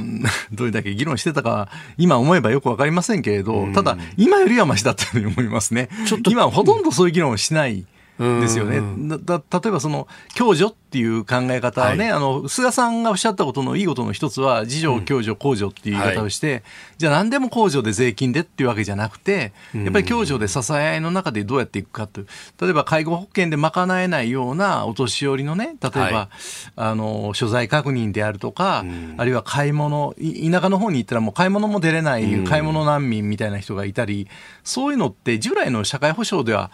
[0.53, 5.91] どれだけ議論してたか、今思えばよくわかりませんけれど、ただ、今よりはましだったように思いますね。
[6.07, 7.85] ちょっと今ほとんどそういう議論をしない。
[8.21, 8.83] ですよね。
[9.25, 10.07] だ例えばその
[10.37, 16.63] 共助っていう考え方はね、はい、あの菅さんがおっしゃったことのいいことの一つは自助共助公助っていう言い方をして、うんはい、
[16.99, 22.21] じゃあ何でも公助で税金でっていうわけじゃなくてやっぱり共助で支え合いの中でどうやっていくかと。
[22.21, 22.27] いう
[22.61, 26.29] 例えば介護保険で賄えないようなお年寄りのね例えば、はい、
[26.77, 34.29] あの所在確認であるとか、うん、あるいは買い物田舎の方に行ったらもう買い物も出れない、買い物難民みたいな人がいたり
[34.65, 36.71] そういうのって従来の社会保障では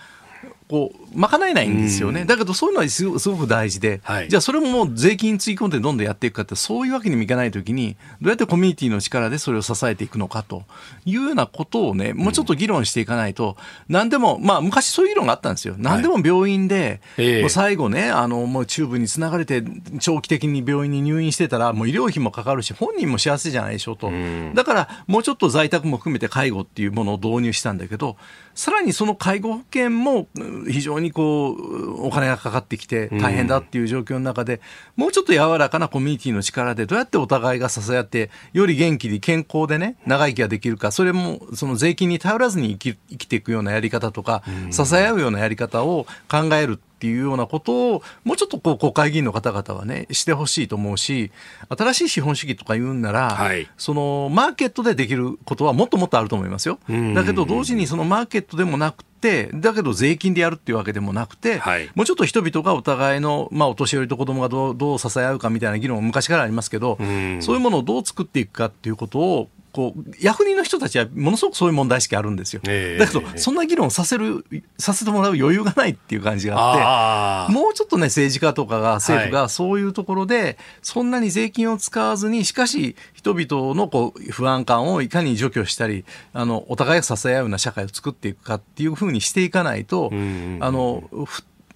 [0.69, 10.65] こう賄えないんですよね、だけどそういうのはすごく大事で、はい、じゃあそれももう税金つぎ込んでどんどんやっていくかってそういうわけにもいかないときにどうやってコミュニティの力でそれを支えていくのかと
[11.05, 13.57] いうようなことをねもうちょっと議論していかないと、
[13.89, 15.77] うん、何でもまあ昔そういう議論があったんですよ。
[15.79, 19.63] 何でも病院で、はい、もう最後ねあのもうチューブにつながれて
[20.01, 28.17] 長期的に病院に入院してたらもう医療費もかかるし本人も幸せじゃないでしょうと、うん、だからもうちょっと在宅も含めて介護っていうものを導入したんだけど
[28.57, 30.29] さらにその介護保険も
[30.67, 34.63] 非常にこうお金がかかってきて大変だっていう状況の中で、
[34.97, 51.31] もうちょっと柔らかなコミュニティの力でどうやってお互いが支え合ってより元気に健康でね長生きができるかそれもその税金に頼らずに生き生きていくようなやり方とか、支え合うようなやり方を考えるっていうようなことをもうちょっとこう国会議員の方々はねしてほしいと思うし
[51.69, 56.79] 新しい資本主義とか言うんなら、はい、そのマーケットでできることはもっともっとあると思いますよ。
[57.15, 66.97] だけど同時にそのマーケットでもなくてだけど税金でやるっていうわけでもなくて、はい、もうちょっと人々がお互いの、まあ、お年寄りと子供がどうどう支え合うかみたいな議論も昔からありますけど、
[67.41, 74.47] そういうものをどう作っていくかっていうことをこう役人の人たちはものすごくそういう問題意識あるんですよ、えー、だけどそんな議論させる
[74.79, 90.17] させてもらう余裕がないっていう感じがあってもうちょっとね政治家とかが政府がそういうところで、そんなに税金を使わずにしかし人々のこう不安感をいかに除去したりあのお互いが支え合うような社会を作っていくかっていうふうにしていかないと、あ
[90.71, 91.05] の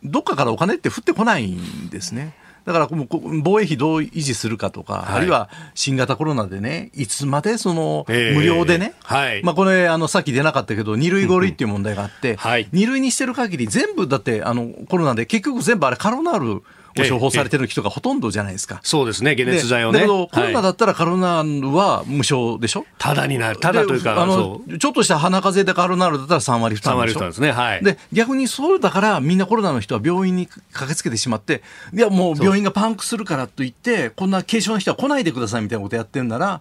[0.03, 2.35] どっかからお金って降ってこないんですね。
[2.65, 3.09] だからもう
[3.43, 16.63] 防衛費どう維持するかとか、はい、あるいは新型コロナでね、いつまでその無料でね、えーはい、まあこれあのさっき出なかったけど、二類五類っていう問題があって、はい、二類にしてる限り全部だってあのコロナで結局全部あれカロナール
[16.99, 18.81] を処方されてる人がほとんどじゃないですか。
[18.83, 19.99] そうですね、解熱剤をね。
[19.99, 22.87] だけど、コロナだったらカロナールは無償でしょ？
[22.99, 23.59] ただになる。
[23.59, 27.53] ただというか、あの、ちょっとした鼻風邪でカロナールだったら3割負担でしょ ?3 割負担ですね。
[27.53, 27.85] はい。
[27.85, 31.63] で、逆にそうだからみんなコロナの人は病院に駆けつけてしまって、
[31.95, 36.61] いや、もう病院がパンクするからといって、こんな軽症の人は来ないでくださいみたいなことやってるなら、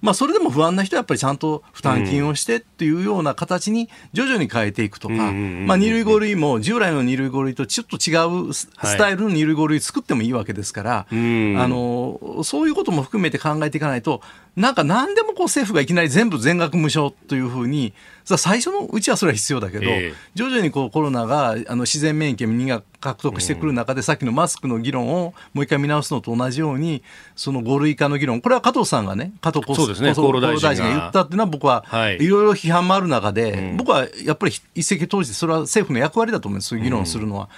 [0.00, 14.22] まあ、それでも不安な人はやっぱりちゃんと負担金をしてっていうような形に徐々に変えていくとか、まあ、2類5類も従来の2類5類とちょっと違うスタイルの2類5類作ってもいいわけですから、あのそういうことも含めて考えていかないと
[14.56, 17.92] なんか何でもこう政府がいきなり全部全額無償というふうに
[18.24, 27.02] 最初のうちはそれは必要だけど、えー、徐々にこうコロナがあの自然免疫をみんな獲得してくる中で、うん、さっきのマスクの議論をもう一回見直すのと同じように
[27.34, 28.40] その5類化の議論。
[28.40, 30.88] これは加藤さんがね加藤厚生、ね、厚労大臣が。
[30.90, 32.18] 言ったっていうのは僕はい。
[32.26, 37.48] ろいろ批判もある中で、うん、僕はやっぱり一石投じてそれは政府の役割だと思うんですそういう議論をするのは。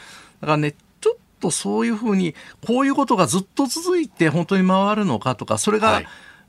[0.40, 2.34] だからねちょっとそういうふうに
[2.66, 6.02] こういうことがずっと続いて本当に回るのかとかそれが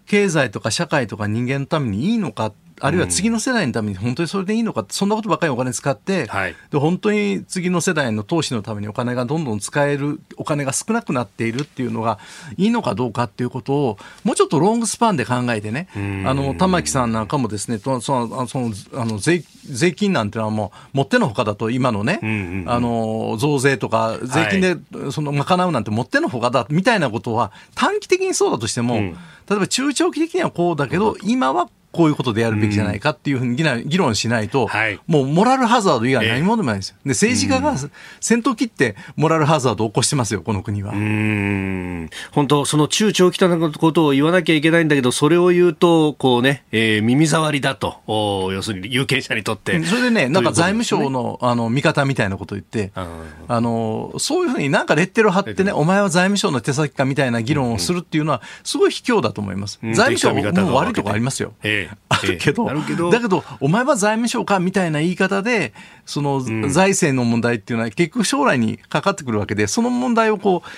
[0.05, 2.53] 経済とか社会とか人間のためにいいのか
[2.83, 12.19] あるいは次の世代のために本当にそれでいいのか、そんなことばっかりお金使って、はい、で本当に次の世代の投資のためにお金がどんどん使える、お金が少なくなっているっていうのが
[12.57, 15.87] いいのかどうかっていうことを、もうちょっとロングスパンで考えてね、
[16.27, 22.19] あの玉木さんなんかもですね、そのそのあの税税金なんていうのはもう、もってのほかだと、今のね、
[22.67, 24.75] あの増税とか、税金で
[25.11, 29.17] その賄うなんてもってのほかだみたいなことは、短期的にそうだとしても、うん、
[29.49, 36.95] 例えば中長期的にはこうだけど、今はこういうことでやるべきじゃないかっていうふうに議論しないと、はい、もうモラルハザード以外何もでもないですよ。
[37.05, 37.75] で政治家が
[38.19, 40.91] 先頭切ってモラルハザードを起こしてますよ、この国は。
[40.91, 42.09] うん。
[42.31, 49.83] 本当、その中長期的なことを言わなきゃいけないんだけど、それを言うと、こうね、えー、耳障りだと、お要するに有権者にとって。
[49.83, 59.79] それでね、なんか財務省のあの味方みたいなことを言って、あのそういうふうになんかレッテルを貼ってね、お前は財務省の手先かみたいな議論をするっていうのは、すごい卑怯だと思います。
[59.93, 61.53] 財務省も悪いとこありますよ。
[61.63, 62.69] えー、あるけど、
[63.09, 65.73] だけど、お前は財務省かみたいな言い方で、
[66.05, 70.69] その財政の問題っていうのは結局将来にかかってくるわけで、その問題をこう、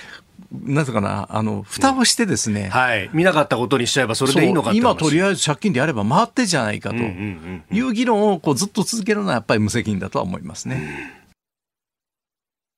[0.52, 3.10] なんていうかな、あの、蓋をしてですね、はい。
[3.12, 11.24] 見なかったことにしちゃえばそれでいいのか今とりあえず借金でやれば回ってじゃないかという議論をこうずっと続けるのはやっぱり無責任だとは思いますね。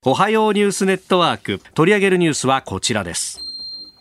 [0.04, 1.60] おはようニュースネットワーク。
[1.74, 3.47] 取り上げるニュースはこちらです。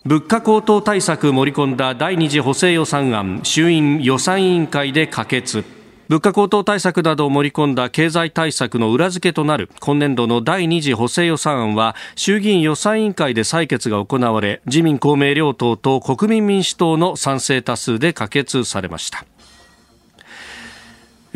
[0.05, 5.65] 物価高騰対策盛り込んだ第二次補正予算案衆院予算委員会で可決。
[6.07, 19.25] 物価高騰対策などを盛り込んだ経済対策の裏付けとなる今年度の第2次補正予算案は衆議院予算委員会で採決が行われ自民公明両党と国民民主党の賛成多数で可決されました。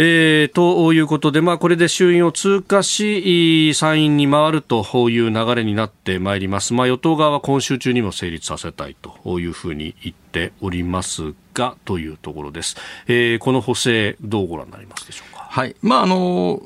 [0.04, 6.74] えー、ということで、まあ、これで衆院を通過し、参院に回るという流れになってまいります。
[6.74, 12.78] まあ、与党側は今週中にも成立させたいというふうに言っておりますが、というところです。
[13.06, 15.46] えー、この補正、どうご覧になりますでしょうか？
[15.48, 15.76] はい。
[15.84, 16.64] まあ、あの、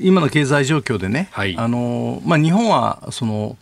[0.00, 3.56] 今の経済状況でね、はい、あの、まあ、日本は、その、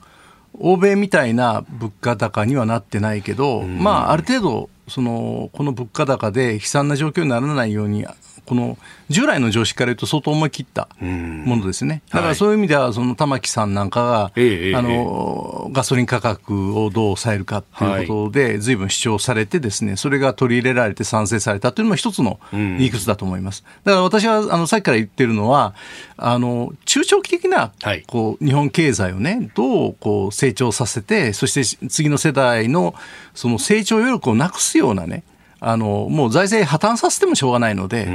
[0.55, 8.05] 欧米みたいな物価高にはなってないけど、まあ、ある程度、そのこの物価高で悲惨な状況にならないように
[8.51, 8.76] この
[9.09, 12.03] 従来の常識から言うと相当思い切ったものですね。
[12.11, 14.32] だからそういう意味では、その玉木さんなんかが、
[14.76, 23.62] あの、ガソリン価格をどう抑えるかっていうことで、随分主張されてですね、それが取り入れられて賛成されたというのも一つの理屈だと思います。
[23.84, 25.76] だから私は、あの、さっきから言ってるのは、
[26.16, 27.70] あの、中長期的な、
[28.09, 32.96] こう、日本経済をね、どう、こう、成長させて、そして次の世代の、
[33.32, 35.22] その成長余力をなくすようなね、
[35.62, 38.06] あのもう財政破綻させてもしょうがないので、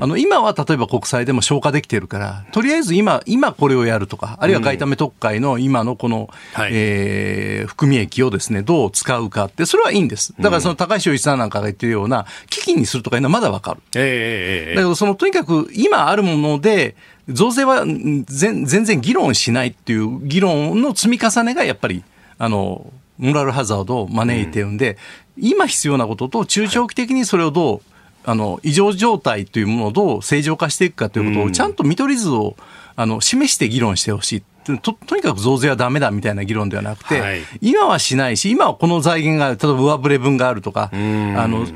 [0.00, 10.34] あの今は例えば国債でも消化できてるから、とりあえず今、今これをやるとか、あるいは外為特会の今のこの、はい、えー、含み益をですね、どう使うかって、それはいいんです。
[10.40, 13.80] だからその高橋洋一さんなんかが言ってるような、基金にするとかいうのはまだわかる。
[13.94, 16.96] えー、だけど、そのとにかく今あるもので、
[17.28, 22.04] 増税は全然議論しないっていう議論の積み重ねがやっぱり、
[22.38, 24.98] あの、モラルハザードを招いてるんで、
[25.38, 27.80] 今必要なことと中長期的にそれをどう、
[28.28, 32.56] あの異常状態というものをどう正常化していくかということをちゃんと見取り図を
[32.96, 34.42] あの示して議論してほしい
[34.78, 41.66] ととにかく増税はだめだみたいな議論ではなくて、はい、今はしないし、今はこの財源が例えば上振れ分があるとか、あの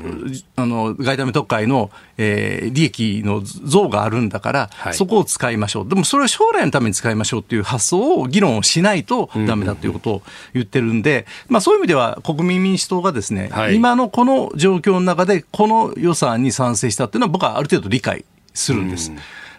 [0.55, 10.21] あの外為特会の、えー、利益の増があるんだから、はい、そこを使いましょう、でもそれは将来のために使いましょうっていう発想を議論をしないとだめだということを
[10.53, 19.11] 言ってるんで、まあ、そういう意味では国民民主党がですね、はい、今のこの状況の中で、この予算に賛成したっていうのは、僕はある程度理解するんです。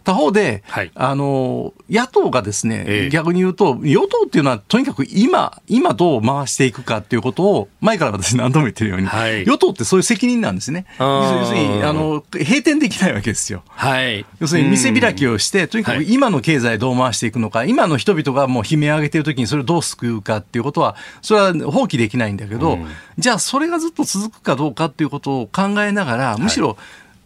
[0.03, 10.86] 他方で、はい、あの野党がですね、えー、逆に言うと、与党っていうのはとにかく今、今どう回していくかっていうことを、前から私何度も言ってるように、はい、与党ってそういう責任なんですね。
[10.98, 13.62] 要するに、あの、閉店できないわけですよ。
[13.68, 22.78] はい、要するに店開きをして、とにかく今の経済どう回していくのか、今の人々がもう悲鳴を上げてるときにそれをどう救うかっていうことは、それは放棄できないんだけど、
[23.18, 26.76] じゃあそれがずっと続くかどうかっていうことを考えながら、むしろ、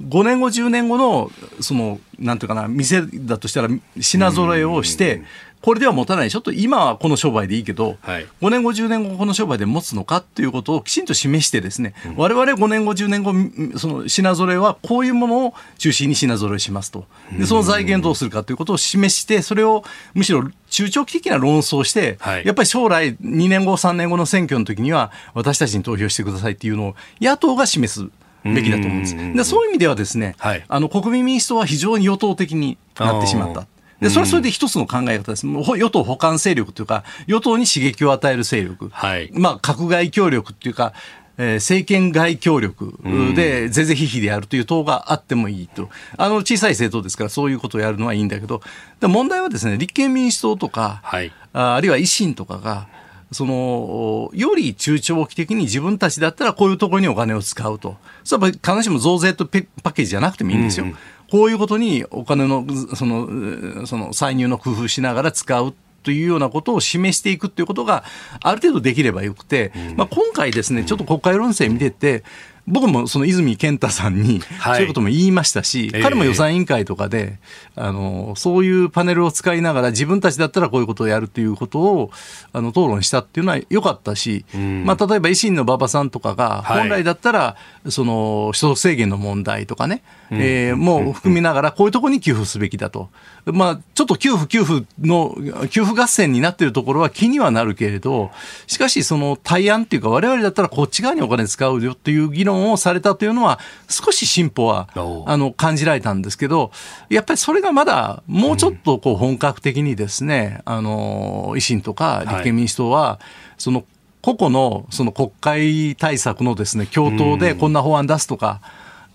[0.03, 1.31] 5年後、10年後の、
[1.61, 3.69] その、なんていうかな、店だとしたら
[4.01, 5.23] 品揃えをして、
[5.63, 6.31] これでは持たない。
[6.31, 6.41] ちょ？
[6.41, 17.07] っと今はこの商売でいいけど、はい、5年後、10年後この商売で持つのかっていうことをきちんと示してですね、うん、我々5年後、10年後、その品揃えはこういうものを中心に品揃えしますと。
[17.37, 19.83] で、その財源どうするかということを示して、それを
[20.15, 28.09] むしろ中長期的な論争して、はい、やっぱり将来2年後、3年後の選挙の時には私たちに投票してくださいっていうのを野党が示す。
[28.55, 29.17] べきだと思うんです。
[29.17, 33.67] でそういう意味ではですね、はい、あの国民民主党は非常に与党的になってしまった。
[34.01, 35.47] で、それはそれで一つの考え方です。
[35.47, 38.91] もう与党補完勢力というか、与党に刺激を与える勢力。
[38.93, 40.93] はい、まあ、閣外協力っていうか、
[41.39, 42.99] えー、政権外協力
[43.35, 45.89] で、ぜぜひひでやるという党があってもいいと。
[46.17, 48.63] あの、小さい政党ですから、そういうことをやるのはいいんだけど、
[49.01, 52.89] 問題はですね、立憲民主党とか、はい、ああるいは維新とかが、
[53.33, 57.97] その、より中長期的に自分たちだったらこういうところにお金を使うと。
[58.25, 60.85] それは必ずしも増税とパッケージじゃなくてもいいんですよ。
[60.85, 60.97] うんうん、
[61.31, 62.65] こういうことにお金の、
[62.95, 65.75] その、その歳入の工夫しながら使う。
[66.03, 68.05] というようなことを示していくということが
[68.41, 72.23] ある程度できればよくて、うん、まあ、今回ですね、ちょっと国会論戦見てて、
[72.67, 77.39] 僕もその泉健太さんに、そういうことも言いましたし、はい、彼も予算委員会とかで、
[77.77, 82.11] えー、あの、そういうパネルを使いながら自分たちだったらこういうことをやるということを、
[82.53, 84.45] あの、討論したっていうのは良かったし、
[84.85, 87.57] まあ、例えば維新の馬場さんとかが、本来だったら、
[87.89, 93.11] その、所得制限の問題とかね、えー、もう含みながら、こういうところに給付すべきだと。
[93.53, 95.37] まあ、ちょっと給付、給付の、
[95.71, 98.33] 給付合戦になっているところは気にはなるけれど、
[98.67, 104.89] しかし、その対案っていうか、我々だったらこっち側にお金使うよっていう議論をされたというのは、少し進歩は、
[105.27, 106.73] あの、感じられたんですけど、
[107.09, 113.21] やっぱりそれがまだ、もうちょっとこう本格的にですね、あの、維新とか立憲民主党は、
[113.59, 113.85] その、
[114.23, 118.61] 個々のその国会対策のですね、共闘でこんな法案出すとか、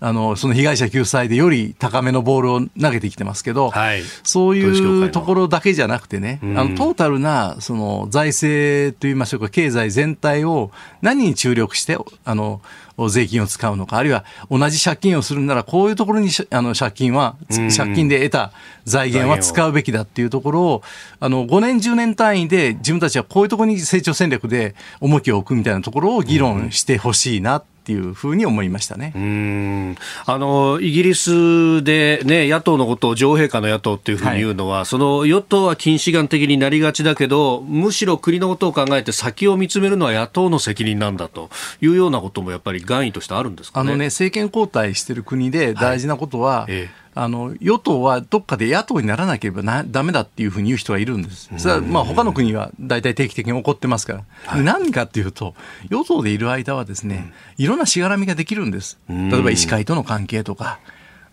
[0.04, 10.72] あの、その被害者救済でより高めのボールを投げてきてますけど、はい、そういうところだけじゃなくてね、あの、トータルな、その、財政といいましょうか、経済全体を
[11.02, 12.60] 何に注力して、あの、
[13.08, 17.36] 税金を使うのか、あるいは同じ借金をするなら、こういうところにあの借金は、
[17.76, 18.52] 借金で得た
[18.84, 20.82] 財源は使うべきだっていうところを、
[21.20, 29.12] あの5年、10年単位で自分たちはこういうところに成長戦略で重きを置くみたいなところを議論してほしいなっていうふうに思いましたね。
[29.16, 29.96] うん。
[30.24, 47.02] あのイギリスで、ね、野党のことを女王陛下の野党っていうふうに言うのは、はい、その与党は近視眼的になりがちだけど、むしろ国のことを考えて先を見つめるのは野党の責任なんだというようなこともやっぱり願意としてあるんですか、ね、あのね、政権交代してる国で大事なことは、はいええ。
[47.14, 51.50] あの与党はどっかで野党にならなければなだめだっていうふうに言う人がいるんです。
[51.58, 55.54] それはまあ他の国は大体定期的に起こってますから、はい、何かっていうと、
[55.90, 58.98] 与党でいる間はですね、いろんなしがらみができるんです。
[59.08, 60.78] 例えば医師会との関係とか。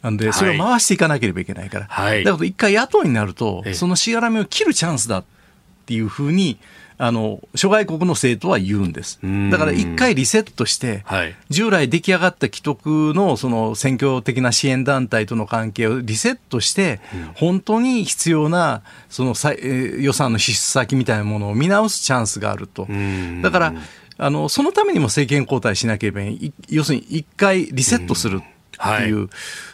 [0.02, 1.88] なんで、それを回していかなければいけないから。
[1.90, 5.24] はい、だけど一回野党になると、そのしがらみを切るチャンスだっ
[5.86, 6.58] ていうふうに、
[7.02, 9.20] あの、諸外国の政党は言うんです。
[9.50, 17.00] だから一回リセットして、はい、従来出来上がった既得のその選挙的な支援団体との関係をリセットして、
[17.36, 19.34] 本当に必要なその
[19.98, 22.86] 予算の支出先みたいなものを見直すチャンスがあると。
[23.42, 23.74] だから、
[24.18, 26.54] あの、そのためにも政権交代しなければいい。
[26.68, 28.42] 要するに一回リセットする。
[28.82, 29.30] っていう、はい、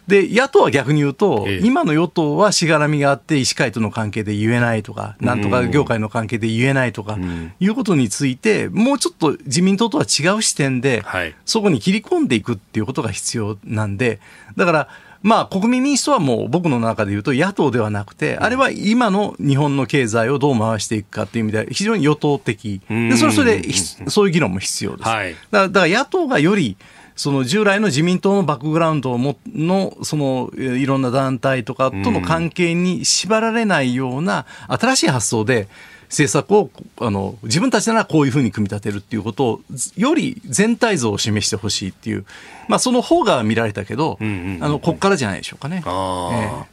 [0.08, 7.18] で野党は逆に言うと、ええ、今の与党はしがらみがあって、医師会との関係で言えないとか、なんとか業界の関係で言えないとか、
[7.60, 14.20] いうことについて、もうちょっと自民党とは違う視点で、はい、そこに切り込んでいくっていうことが必要なんで、
[14.58, 14.88] だから、
[15.26, 22.80] まあ、国民民主党はもう僕の中で言うと野党ではなくて、あれは今の日本の経済をどう回していくかっていう意味で非常に与党的。
[22.88, 23.74] で、それそれで、
[24.08, 25.10] そういう議論も必要です。
[25.10, 26.78] はい、だから野党がより、
[27.16, 35.68] その従来の自民党のバックグラウンドものそのいろんな団体とかとの関係に縛られないような新しい発想で
[36.10, 39.62] 政策をあの自分たちならこういうふうに組み立てるっていうことを
[39.96, 42.26] より全体像を示してほしいっていう、
[42.68, 45.84] まあ、その方が見られたけど、あのここからじゃないでしょうかね。
[45.86, 46.66] えー、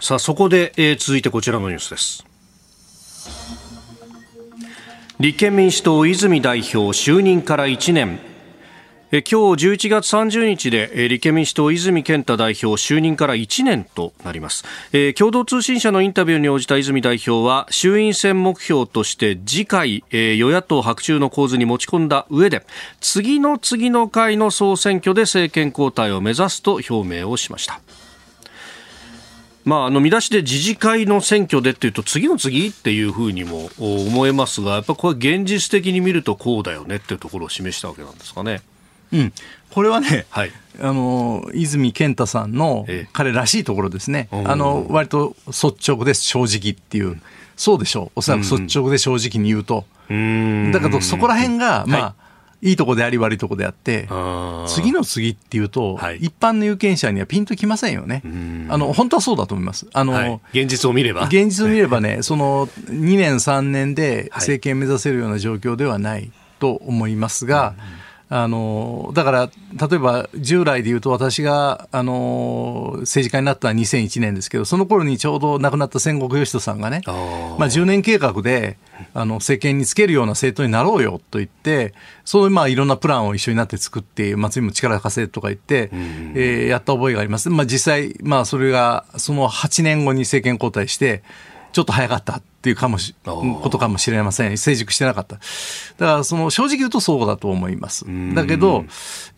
[0.00, 2.24] さあそこで、えー、続いてこちらのニュースです。
[5.20, 8.18] 立憲民主党泉代表就任から1年
[9.14, 22.64] え今日11月30日でえ立憲民主党泉健太代表就任から1年となります、え共同通信社のインタビューに応じた泉代表は衆院選目標として次回、え与野党白昼の構図に持ち込んだ上で
[23.02, 27.82] 次の次の回の総選挙で政権交代を目指すと表明をしました
[29.64, 38.62] まあ、あの見出しで自治会の選挙でっていうと次の次っていうふうにも思えますがやっぱこれ現実的に見るとこうだよねっていうところを示したわけなんですかね。
[39.12, 39.32] うん、
[39.70, 40.50] これはね、はい、
[40.80, 47.20] あの泉健太さんの彼らしいところですね、あの割と率直です、正直っていう、
[47.56, 52.22] そうでしょう、おそらく率直で正直に言うと、うん、だけどそこら辺が、まあ、はい
[52.62, 54.08] いいとこであり悪いとこであって、
[54.68, 58.22] 次の次っていうと、はい、一般の有権者にはピンときませんよね。
[58.68, 59.88] あの、本当はそうだと思います。
[59.92, 61.24] あの、はい、現実を見れば。
[61.24, 68.01] 現実を見ればね、 その2年3年で政権目指せるような状況ではないと思いますが、うん
[68.34, 77.02] あのだから例えば従来で言うと私があの政治家になったのは2001年ですけどその頃にちょうど亡くなった戦国義人さんがね
[77.58, 78.78] まあ、10年計画で
[79.12, 81.92] あの政権につけるような政党になろうよと言って
[82.24, 87.50] そういうまあいろんなプランを一緒になって作って松井も力貸せとか言って、えー、やった覚えがあります。
[87.50, 91.22] まあ、実際、まあ、それがその8年後に政権交代して
[91.72, 94.58] ちょっと早かったっていうかもしことかもしれません。
[94.58, 95.36] 成熟してなかった。
[95.36, 95.42] だか
[96.18, 98.04] らその正直言うとそうだと思います。
[98.34, 98.84] だけど、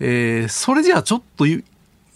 [0.01, 1.47] えー、それじゃあちょっと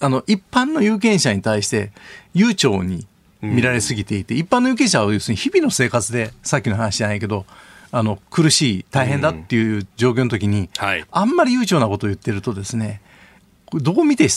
[0.00, 1.92] あの一般の有権者に対して
[2.34, 3.06] 悠長に
[3.40, 7.46] 見られすぎていて、一般の有権者は要するに日々の生活でさっきの話じゃないけど
[7.90, 13.00] あの苦しい大変だっていう状況の時に、はい、あんまり悠長なことを言ってるとですね
[13.72, 14.28] どこ見て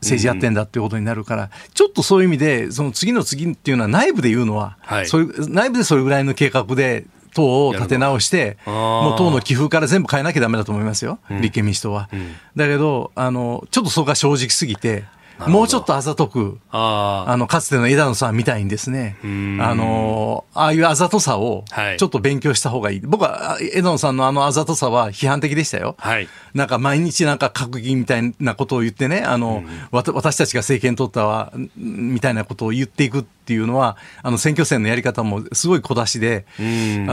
[0.00, 12.08] 政治やってんだっていうことになるから、ちょっとそういう意味で、その次の次っていうのは内部で言うのは、はい、それ内部でそれぐらいの計画で党を立て直して、もう党の寄付から全部変えなきゃだめだと思いますよ、立憲民主党は。
[12.12, 15.04] うん、だけどあの、ちょっとそこが正直すぎて、
[15.46, 19.16] もうちょっとあざとく、あの、かつての枝野さんみたいにですね、
[19.60, 21.64] あの、ああいうあざとさを、
[21.96, 23.00] ちょっと勉強した方がいい。
[23.00, 25.94] はい、僕は、枝野さんのあのあざとさは批判的でしたよ。
[25.98, 29.62] はい、なんか毎日なんか閣議みたいなことを言ってね、あの、
[29.92, 36.62] 私たちが政権取ったわ、みたいなことを言っていくっていうのは、あの、選挙戦のやり方もすごい小出しで、あ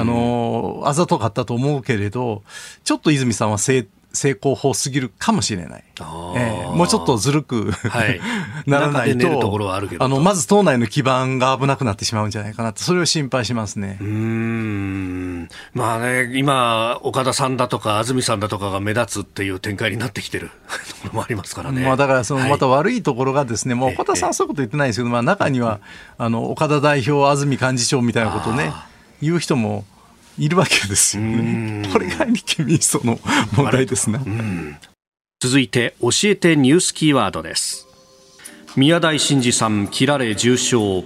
[0.04, 2.42] の、あざとかったと思うけれど、
[2.84, 5.84] ちょっと泉さんは正成功法すぎるかもしれない。
[5.98, 8.20] えー、もうちょっとずるく、はい、
[8.68, 9.28] ならないと、
[10.00, 13.98] あの、まず党内の基盤が危なくなってしまうんじゃないかなと、それを心配しますね。
[14.02, 15.50] うん。
[15.74, 20.52] まあね、今、岡田さんだとか、安住さんだとかが目立つっていう展開になってきてる。
[20.90, 21.84] ところもありますからね。
[21.84, 25.80] まあだから、その、また悪いところがですね、もう岡田さんはそういうこと言ってないですけど、まあ中には、
[26.18, 28.74] あの、岡田代表、安住幹事長みたいなことをね、
[29.22, 29.86] 言う人も、
[30.38, 31.88] いるわけですよね。
[31.92, 33.20] これが立憲民主党の
[33.56, 34.20] 問題ですね。
[35.40, 37.88] 続いて教えてニュースキーワードです。
[38.76, 41.04] 宮台真司さん切られ重傷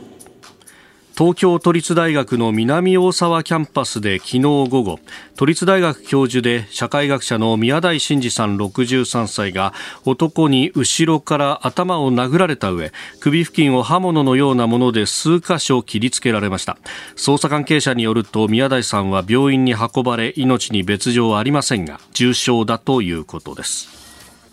[1.20, 5.00] 東京都立大学の南大沢キャンパスで昨日午後
[5.36, 9.74] 都立大学教授で社会学者の宮台真司さん63歳が
[10.06, 16.78] 男に後ろから頭を殴られた上首付近を刃物のようなもので数箇所切りつけられました。
[17.18, 23.99] 捜査関係者によると宮台さんは病院に運ばれ命に別状はありませんが重傷だということです。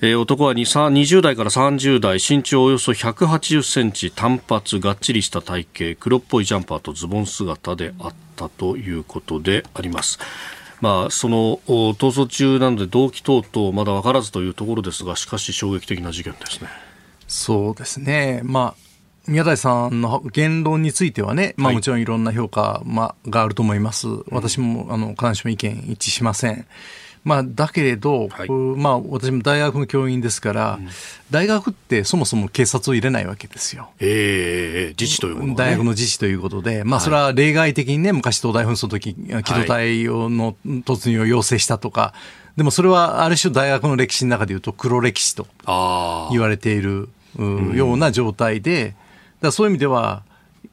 [0.03, 10.19] えー、男は20代から30代身長およそ180センチ短髪がっちりした体型黒っぽいジャンパーとズボン姿であったということであります。
[10.83, 16.69] まあ、その逃走中なので動機等々まだ分からずというところですがしかし衝撃的な事件ですね。
[17.27, 18.87] そうですね、まあ
[19.29, 26.67] 宮台さんの言論についてはね、まあ、もちろんいろんな評価、まあ、があると思います、私もあの必ずしも意見一致しません。
[27.27, 30.89] まあ、だけれど、はい、まあ、私も大学の教員ですから、うん、
[31.33, 33.91] 大学ってそもそも警察を入れないわけですよ。
[33.99, 40.55] ええー、自治ということ、ね、大学の自治ということで、まあ、それは例外的にね、昔東大紛争の時、機動隊の
[40.85, 42.15] 突入を要請したとか、
[42.57, 45.49] でもそれはある種大学の歴史の中でいうと黒歴史と
[46.31, 47.09] 言われている
[47.75, 48.95] ような状態で、
[49.41, 50.23] だそういう意味では、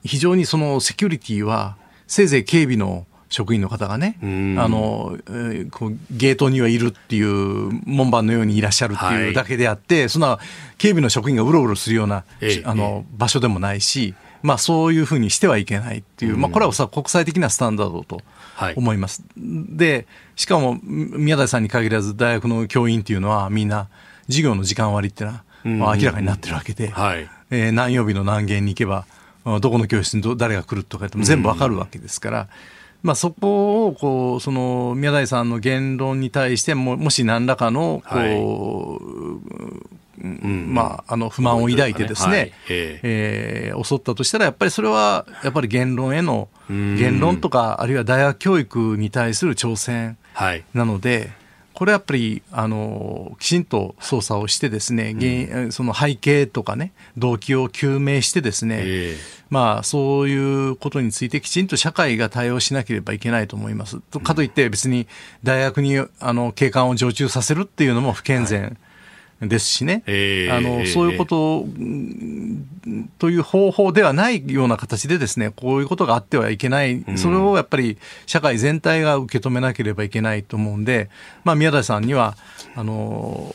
[0.05, 10.37] 非常にそのセキュリティは、せいぜい警備の職員の方がね、あの、えー、こうゲートにはいるっていう門番のようにいらっしゃるっていうだけであって、はい、そんな
[10.77, 14.13] 警備の職員がうろうろするような、えあの場所でもないし、
[14.43, 18.21] まあ、そういうふうにしてはいけないっていう、まあ、これはさ国際的なスタンダードと
[18.75, 19.23] 思います。
[19.23, 20.05] はい、で
[20.35, 23.87] しかも宮台さんに限らず大学の教員っていうのはみんな
[24.27, 29.07] 授業の時間割っていうのは、まあ、明らかになってるわけで、はい、えー、何曜日の何限に行けば
[29.59, 32.47] どこの教室に誰が来るとか全部わかるわけですから。
[33.03, 40.03] まあ、そこをこうその宮台さんの言論に対してももし何らかのこう、はい。
[40.23, 50.17] うんまあ、あの不満を抱いてですね、はい、えー、襲ったとしたらやっぱりそれはやっぱり言論への言論とかあるいは大学教育に対する挑戦
[50.73, 51.31] なので、
[51.83, 59.17] これはやっぱりあのきちんと捜査をしてですね、うん、その背景とかね動機を究明してですね、えー、
[59.49, 60.33] まあそうい
[60.69, 63.99] うことについてきちんと社会が対応しなければいけないと思います。
[64.23, 65.09] かといって別に
[65.43, 68.77] 大学にあの警官を常駐させるっていうのも不健全。
[69.43, 71.65] はいですしね、えー、あのそういうこと
[73.19, 81.09] という方法ではないような形でですねこういうことがあってはいけない、それをやっぱり社会全体が受け止めなければいけないと思うんで、
[81.43, 82.35] まあ、宮台さんには
[82.75, 83.53] あの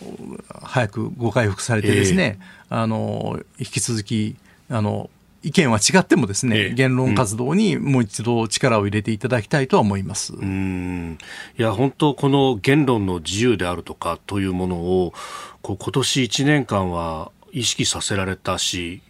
[0.63, 2.39] 早くご回復されてですね、
[2.71, 4.37] えー、あの引き続き
[4.71, 5.11] あの
[5.43, 10.35] 意見は違ってもですね、ええ、言論活動にもう一度力を入れていただきたいとは思います。
[10.35, 11.19] うん。
[11.59, 15.13] いや本当この言論の自由であるとかというものを
[15.63, 19.03] こう今年1年間は意識させられたし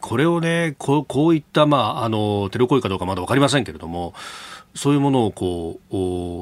[0.00, 4.14] これをねこうこういった、まあ、あのテロ行為かどうかまだ分かりませんけれども
[4.74, 5.78] そういうものをこ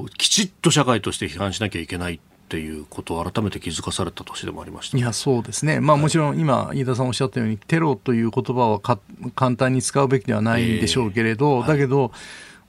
[0.07, 9.01] うきちっと社会として批判しなきゃいけないっていうことを改めて気づかされた年でもありました、いやそうですね、まあ、もちろん今、飯田さんおっしゃったように、テロという言葉はか
[9.35, 12.13] 簡単に使うべきではないんでしょうけれど、えーはい、だけど、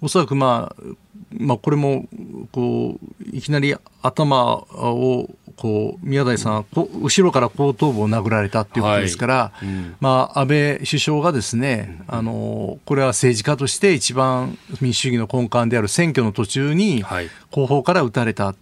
[0.01, 0.83] おそらく、まあ、
[1.31, 2.07] まあ、これも
[2.51, 9.65] こういきなり頭をこう宮台さんは後ろから後頭部を殴られたっていうことですから、はい。
[9.65, 17.03] うん、まあ、安倍首相がですね、あのこれは政治家として一番民主主義の根幹である選挙の途中に
[17.51, 18.55] 後方から撃たれた。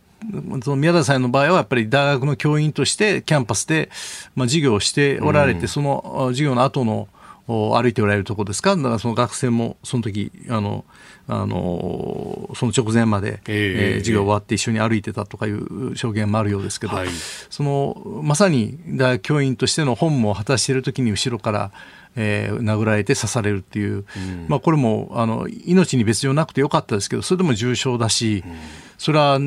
[0.63, 3.89] その宮台さんの場合はやっぱり大学の教員としてキャンパスで、
[4.35, 7.07] まあ、授業をしておられて、うん、その授業の後の
[7.47, 8.75] 歩いておられるところですか？
[8.75, 10.83] だからその学生もその時あの
[11.27, 17.07] あのその直前まで、えー、えー、授業終わって一緒に歩いてたとかいう証言もあるようですけど、はい、
[17.51, 21.71] そのまさに大学教員としての本務を果たしている時に後ろから
[22.15, 28.53] えー、殴られて刺されるっていう、うん、まあ、これもあの命に別状なくてよかったですけどそれでも重傷だし、うん、
[28.97, 29.39] それは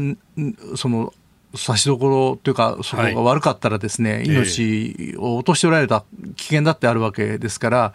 [0.76, 1.14] その
[1.54, 6.04] 差しどころというか、そこが悪かったらですね、はい、命を落としておられた
[6.36, 7.94] 危険だってあるわけですから、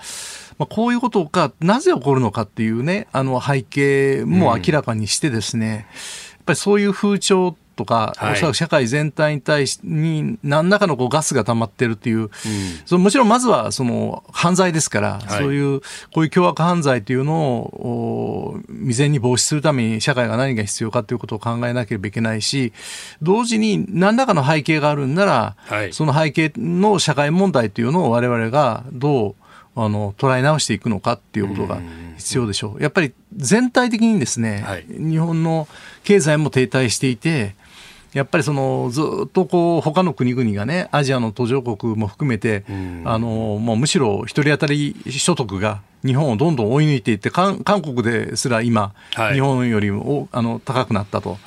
[0.57, 5.83] まあ、こういうことがなぜ起こるのかっていうね、あの背景も明らかにしてですね、うん、やっ
[6.45, 12.29] ぱりそういう風潮とか、はい、おそらく社会全体に対しに何らかのこうガスが溜まってるっていう、うん、
[12.85, 15.81] そのもちろんまずはその犯罪ですから、はい、そういう
[16.13, 22.73] こういう凶悪犯罪というのを未然に防止するために社会が何が必要かということを考えなければいけないし
[23.21, 29.35] 同時に何らかの背景があるんなら、はい、その背景の社会問題というのを我々がどう
[29.75, 31.81] あの捉え直していくのかっていうことが
[32.17, 32.83] 必要でしょう。
[32.83, 35.67] やっぱり全体的にですね、はい、日本の
[36.03, 37.55] 経済も停滞していて、
[38.13, 42.63] やっぱりそのずっとこう他の国々がねアジアの途上国も含めて、
[43.05, 51.37] あのもうむしろ1人当たり所得が日本をどんどん追い抜いていって韓国ですら今、はい、日本よりもあの高くなったと。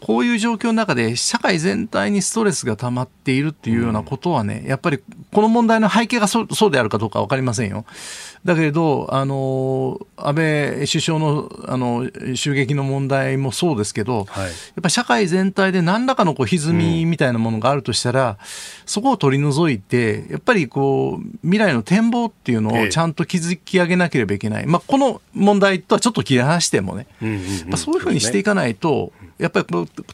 [0.00, 4.98] こういう状況の中で社会全体にストレスが溜まっているっていうようなことはね、うん、やっぱり
[5.32, 7.84] この問題の背景がそそうであるかどうか分かりませんよ。
[8.44, 18.36] だけれど、あの安倍首相のあの襲撃の問題もそうですけど、はい、やっぱり社会全体で何らかのこう歪みみたいなものがあるとしたら、うん、
[18.84, 27.36] そこを取り除いて、やっぱりこう未来の展望っていうのをちゃんと築き上げなければいけない、まあ、この問題とはちょっと切り離してもね、うんうん
[27.70, 29.66] うん、そういうふうにしていかないと、やっぱり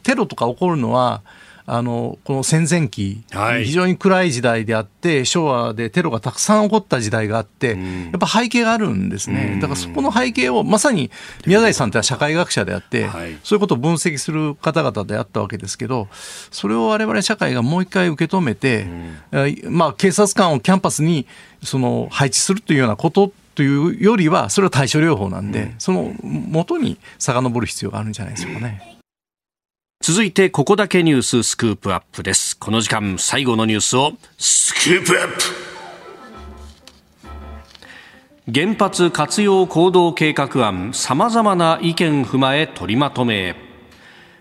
[0.03, 1.23] テロとか起こるのは、
[1.71, 11.11] あのこの戦前期、はい、非常に暗い時代であって昭和でテロがたくさん起こった時代があって、うん、やっぱ背景があるんですね、だからそこの背景をまさに
[11.45, 16.07] 宮台さんっては社会学者であって、はい、そういうことを分析する方々であったわけですけど
[16.49, 18.87] それを我々社会がもう一回受け止めて、
[19.31, 21.27] うん、まあ、警察官をキャンパスに
[21.63, 28.98] その配置するというようなことというよりはそれは対処療法なんで、うん、その元に遡る必要があるんじゃないでしょうかね。
[30.01, 32.57] 続いてここだけニューススクープアップです。
[32.57, 35.33] この時間最後のニュースをスクープアップ。
[38.51, 43.68] 原発活用行動計画案さまざまな意見踏まえ取りまとめ。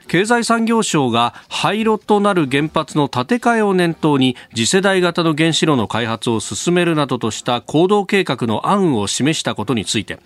[0.09, 10.19] 経済産業省が廃炉となる原発の建て替えを念頭に次世代型の原子炉の開発を進めるなどとした行動計画の案を示したことについて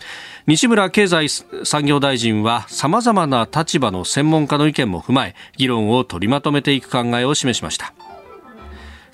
[0.47, 7.93] 西村経済産業大臣は様々な立場の専門家の意見も踏まえ議論を取りまとめていく考えを示しました。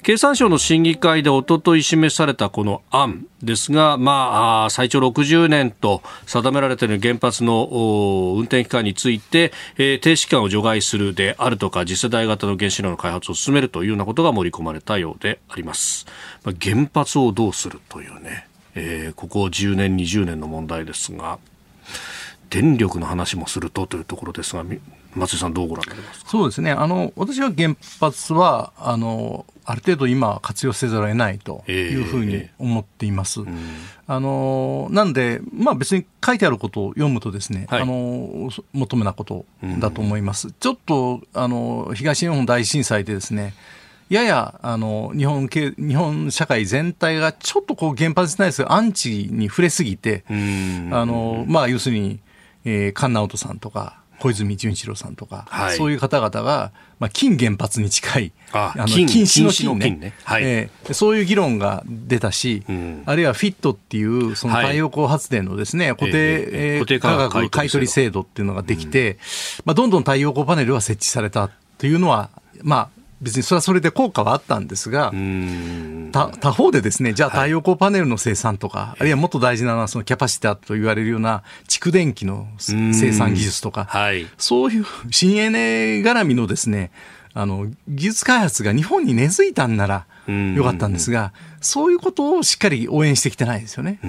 [0.03, 7.69] 経産省の審議会でおととい示されたこの案ですが、まあ、最長60年と定められている原発の
[8.37, 16.07] 運転期間について、えー、停止期間を除外するであるとか、次世代型の原子炉の開発を進めるというようなことが盛り込まれたようであります。
[16.45, 21.39] まあ、原発をどうするというね、えー、ここ10年、20年の問題ですが、
[22.51, 24.65] 電力の話もするとというところですが、
[25.15, 33.41] 松井さん、どうご覧になりますそうですねあの私は原発はあのある程度今活用せざるを得ないというふうに思っています。
[33.41, 33.59] えーうん、
[34.07, 39.45] あのなんで、まあ、別に書いてあることを読むとですね、はい、あの求めなこと
[39.79, 40.49] だと思います。
[40.49, 43.53] うん、ちょっとあの東日本大震災でですね
[44.09, 50.33] ややあの日本系日本社会全体がちょっとこう原発に対するアンチに触れすぎて、あ
[51.05, 52.21] のまあ、要するに、
[52.65, 60.15] えー、菅直人さんとか小泉純一郎さんとか、はい、そういう方々が、まあ、金原発に近い、あの禁止の金ね、ね。
[60.25, 69.19] はい、えー、そういう議論が出たし、うん、あるいはフィットっていう、その太陽光発電のですね、はい、固定,、えー、価格買取制度っていうのができて、うん、
[69.67, 72.31] まあ、どんどん太陽光パネルは設置されたというのは、
[72.63, 75.13] まあ、別にそれはそれで効果はあったんですが、
[76.13, 86.91] 他方でですね、じゃあ太陽光パネルの生産とか、はい、あるいはもっと大事なのはそのキャパシティと言われるような蓄電機の生産技術とか、はい、そういう新エネ絡みのですね、
[87.35, 94.01] あの技術開発が日本に根付いたんなら、よかったんですが、そういうことをしっかり応援してきてないですよね。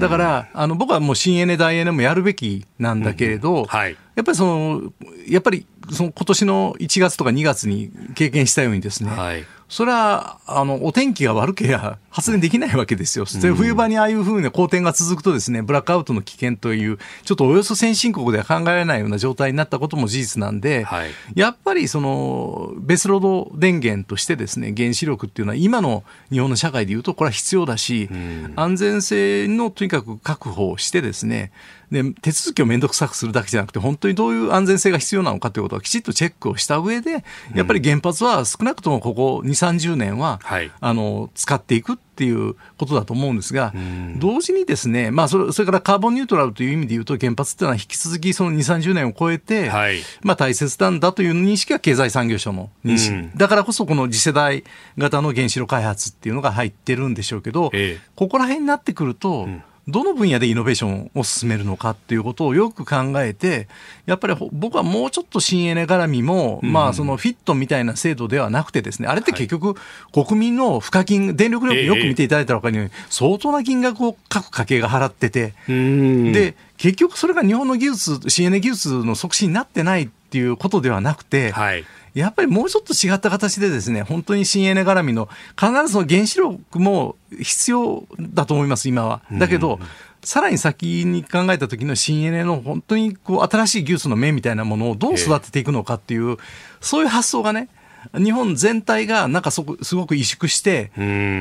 [0.00, 4.92] だから、あの僕はもう新エネ、大エネもやるべきなんだけれど、はい、やっぱりその、
[5.28, 13.24] やっぱりその今年の1月とか2月に経験したようにですね、はい、それは、あの、お天気が悪ければ発電できないわけですよ。
[13.24, 31.52] うん、冬場にああいうふうな好天が続くとですね、ブラックアウトの危険という、ちょっとおよそ先進国では考えられないような状態になったことも事実なんで、はい、やっぱりその、ベースロード電源としてですね、原子力っていうのは今の日本の社会でいうとこれは必要だし、うん、安全性のとにかく確保をしてですね、
[31.90, 37.24] で手続きを面倒くさくするだけじゃなくて、本当にどういう安全性が必要なのかということをきちっとチェックをした上で、
[37.54, 43.74] やっぱり原発は少なくともここ2、30年は、はい、あの使っていくっていうことだと思うんですが、
[44.18, 54.64] 同時にですね、まあそれ、それからカーボンニュートラルという意味で言うと、原発っていうのは引き続きその2、30年を超えて、はい、まあ大切なんだという認識が経済産業省の認識、だからこそこの次世代
[54.96, 63.68] 型の原子炉開発っていうのが入ってるんでしょうけど、ええ、ここら辺になってくると、うんどの分野でイノベーションを進めるのかっていうことをよく考えて、
[64.06, 69.74] やっぱり僕はもうちょっと新エネ絡みも、うん、まあそのフィットみたいな制度ではなくてですね、あれって結局、
[70.12, 81.84] 国民の賦課金、電力力よく見ていただいたら分かるように、相当な金額を各家計が払ってて、で、結局それが日本の技術、新エネ技術の促進になってないっていうことではなくて、はい。
[82.12, 89.22] やっぱりもうちょっと違った形でですね、本当に新エネ絡みの、必ずその原子力も必要だと思います、今は。
[89.30, 89.78] だけど、
[90.24, 96.38] さらに先に考えた時の新エネの本当にこう新しい技術の面みたいなものをどう育てていくのかっていう、
[96.80, 97.68] そういう発想がね、
[98.12, 100.90] 日本全体がなんかそこすごく萎縮して、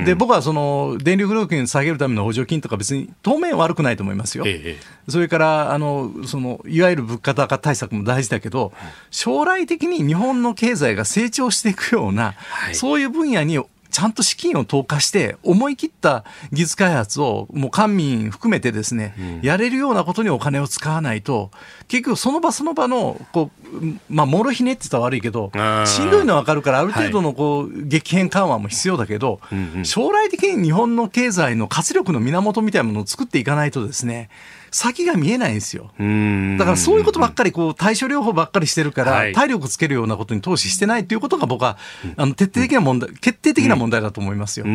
[0.05, 4.43] で僕はその電力料金下げるための補助金とか、別に当面悪くないと思いますよ。
[4.47, 4.77] ええ、
[5.09, 8.73] それからあのそのいわゆる物価高対策も大事だけど、
[9.11, 13.59] 将来的に日本の経済が成長していくような、はい、そういう分野に
[13.93, 21.51] ちゃんと資金を投下して、思い切った技術開発を、もう官民含めてですね、うん、やれるようなことにお金を使わないと、
[21.87, 25.51] 結局その場その場の、こう、まあ、もろひねって言ったら悪いけど、
[25.85, 34.29] しんどいのは分かるから、ある程度のこう、はい、激変緩和も必要だけど、うんうん、将来的に日本の経済の活力の源みたいなものを作っていかないとですね、
[34.73, 35.91] 先が見えないんですよ。
[36.57, 41.77] だからそういうことばっかり、こう、対処療法ばっかりしてるから、体力つけるようなことに投資してないということが僕は、
[42.17, 44.65] あの、徹底的な問題、決定的な問題だと思いますよ。
[44.65, 44.71] だ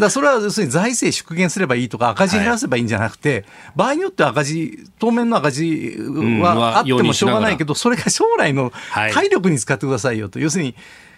[0.00, 3.44] からそれは要するに財政縮減すればいいとか、赤字減らせばいいんじゃなくて、
[3.76, 5.96] 場合によっては赤字、当面の赤字
[6.40, 8.72] はあってもしょうがないけど、それが将来の
[9.12, 10.38] 体力に使ってくださいよと。
[10.38, 10.74] 要するに、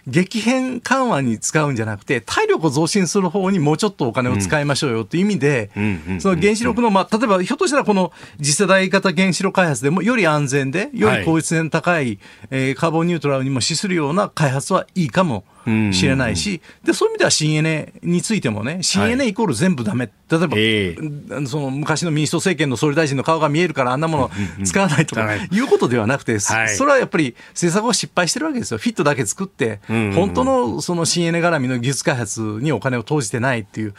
[0.07, 5.71] 激変緩和に使うんじゃなくて、体力を増進する方にもうちょっとお金を使いましょうよという意味で、
[6.19, 12.19] その原子力の、まあ、例えばひょっとしたらこの次世代型原子力開発でもより安全で、より効率性の高い、
[12.51, 15.43] えー、カーボンニュートラルにも資するような開発はいいかも
[15.93, 24.31] しれないし、でそういう意味では新エネについてもね、新エネイコール全部だめ、例えば、えー、その昔の民主党政権の総理大臣の顔が見えるから、あんなもの
[24.63, 25.59] 使わないとかい。
[25.59, 26.53] うことではなくて、そ
[26.85, 33.93] れはやっぱり政策を失敗してるわけですよ、フィットだけ作って、本当のその新エネ絡みの技術開発にお金を投じてないっていう、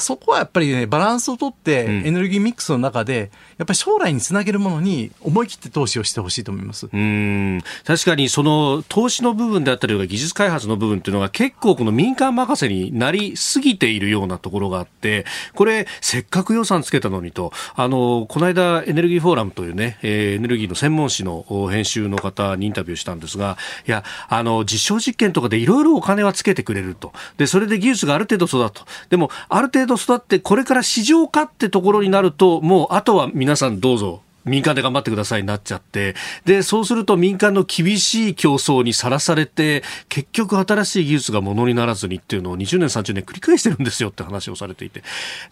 [0.00, 6.88] そこはやっぱりね、バランスをとって、エネルギーミックスの中で、やっぱり将来につなげるものに思い切って投資をしてほしいと思います。
[6.92, 7.62] うん。
[7.84, 17.52] 確かにその投資の部分であったりとか技術開発の部分ていうのが結構この民間任せになりすぎているようなところがあってこれせっかく予算つけたのにと。
[17.74, 27.12] あのこの間エネルギーフォーラムというね、えー、エネルギーの専門誌の編集の方にインタビューしたんですがいやあの実証実験とかでいろいろお金はつけてくれると。
[27.38, 28.86] でそれで技術がある程度育つと。
[29.08, 36.14] でもある程度育ってこれから市場化ってところになるともうあとは皆さんどうぞ民間で頑張ってくださいになっちゃって、
[36.44, 45.02] で、そうすると民間の厳しい競争にさらされて、結局新しい技術がものにならずにっていうのを20年、30年繰り返してるんですよって話をされていて、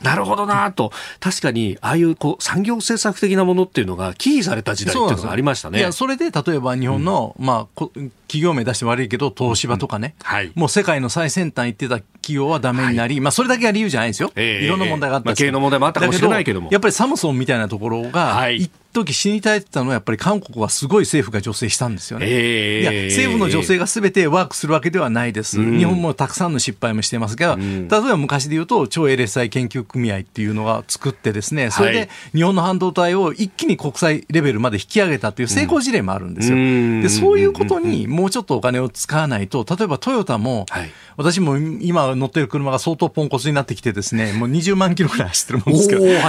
[0.03, 5.79] なるほどなと、確かに、ああいうこう産業政策的なものっていうのが忌避された時代っていうのがありましたね。
[5.79, 7.85] いや、それで例えば日本の、うん、まあ、
[8.29, 14.31] 企業名出して悪いけど、東芝とかね、うんはい、もう世界の最先端行ってた企業はダメになり、はい、まあそれだけが理由じゃないですよ。
[14.37, 16.69] えー、いろんな問題があったんですけど、まあ、経営の問題もあったかもしれないけども。
[16.71, 22.27] やっぱりサムソンみたいなところが、はい、時死に絶えてたのはやっぱり韓国はすごい政府が助成したんですよね。
[22.29, 36.57] えー、いや政府の助成がすべてワークするわけではないです、うん、日本もたくさんの失敗もしてますが、うん、例えば昔で言うと超 LSI 研究組合っていうのが作ってですねそれで日本の半導体を一気に国際レベルまで引き上げたという成功事例もあるんですよ。
[36.57, 40.91] でそういうことにもうちょっとお金を使わないと例えばトヨタも、はい。
[41.19, 46.21] 私も今乗ってる車が相当ポンコツになってきてですね、もう20万キロぐらい走ってるもんですけど、ね。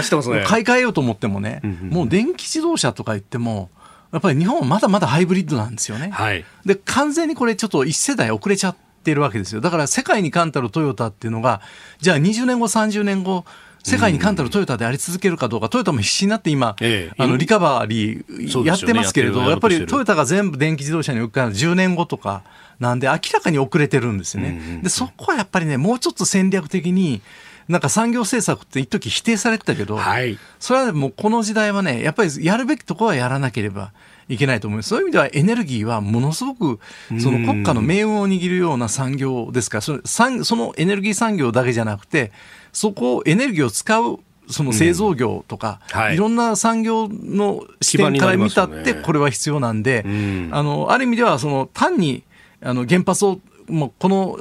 [0.47, 3.70] 買い替えようと思ってもね、うんうん、もう電気自動車とか言っても、
[4.12, 6.10] やっぱり日本はまだまだハイブリッドなんですよね。
[6.10, 9.62] はい、で、完全にこれちょっと一世代遅れちゃって、るわけですよ。
[9.62, 11.62] だから世界に冠たるトヨタっていうのが、
[12.00, 13.45] じゃあ20年後、30年後、
[13.84, 22.43] 世界に冠たるトヨタであり続けるかどうか、トヨタも必死になって今、ええ、あのリカバリーやってますけれど、ね、やっぱりトヨタが全部電気自動車に置くから10年後とか、
[22.80, 24.82] なんで明らかに遅れてるんですよね。
[24.84, 27.22] で、そこはやっぱりね、もうちょっと戦略的に、
[27.70, 33.93] なんか産業政策って一時否定されてたけど、はい、それはもうこの時代はね、やっぱりやるべきところはやらなければ
[34.28, 34.89] いけないと思います。
[34.89, 36.80] そういう意味ではエネルギーはものすごく
[37.20, 42.32] その国家の命運を握るような産業ですから、そのそのエネルギー産業だけじゃなくて、
[42.74, 45.99] そこをエネルギーを使うその製造業とか、うん。
[45.99, 52.24] はい、いろんな産業の視点から見たって、これは必要なんで、ね、あのある意味ではその単に
[52.63, 53.39] あの原発を
[53.70, 54.39] もうこの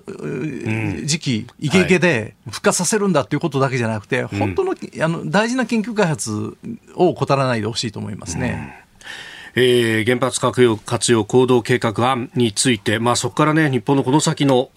[1.05, 6.57] 時期、イケイケで復活させるんだということだけじゃなくて、本当のあの大事な研究開発
[6.95, 8.85] を怠らないでほしいと思いますね。
[9.57, 14.71] うん、えー、原発活用活用行動計画案について、まあ、そこからね日本のこの先の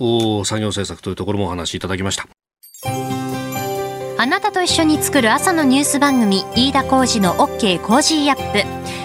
[0.45, 2.27] 産業政策というところもお話しいただきました。
[4.17, 9.00] あなたと一緒に作る朝のニュース番組飯田浩二の OK コージーアップ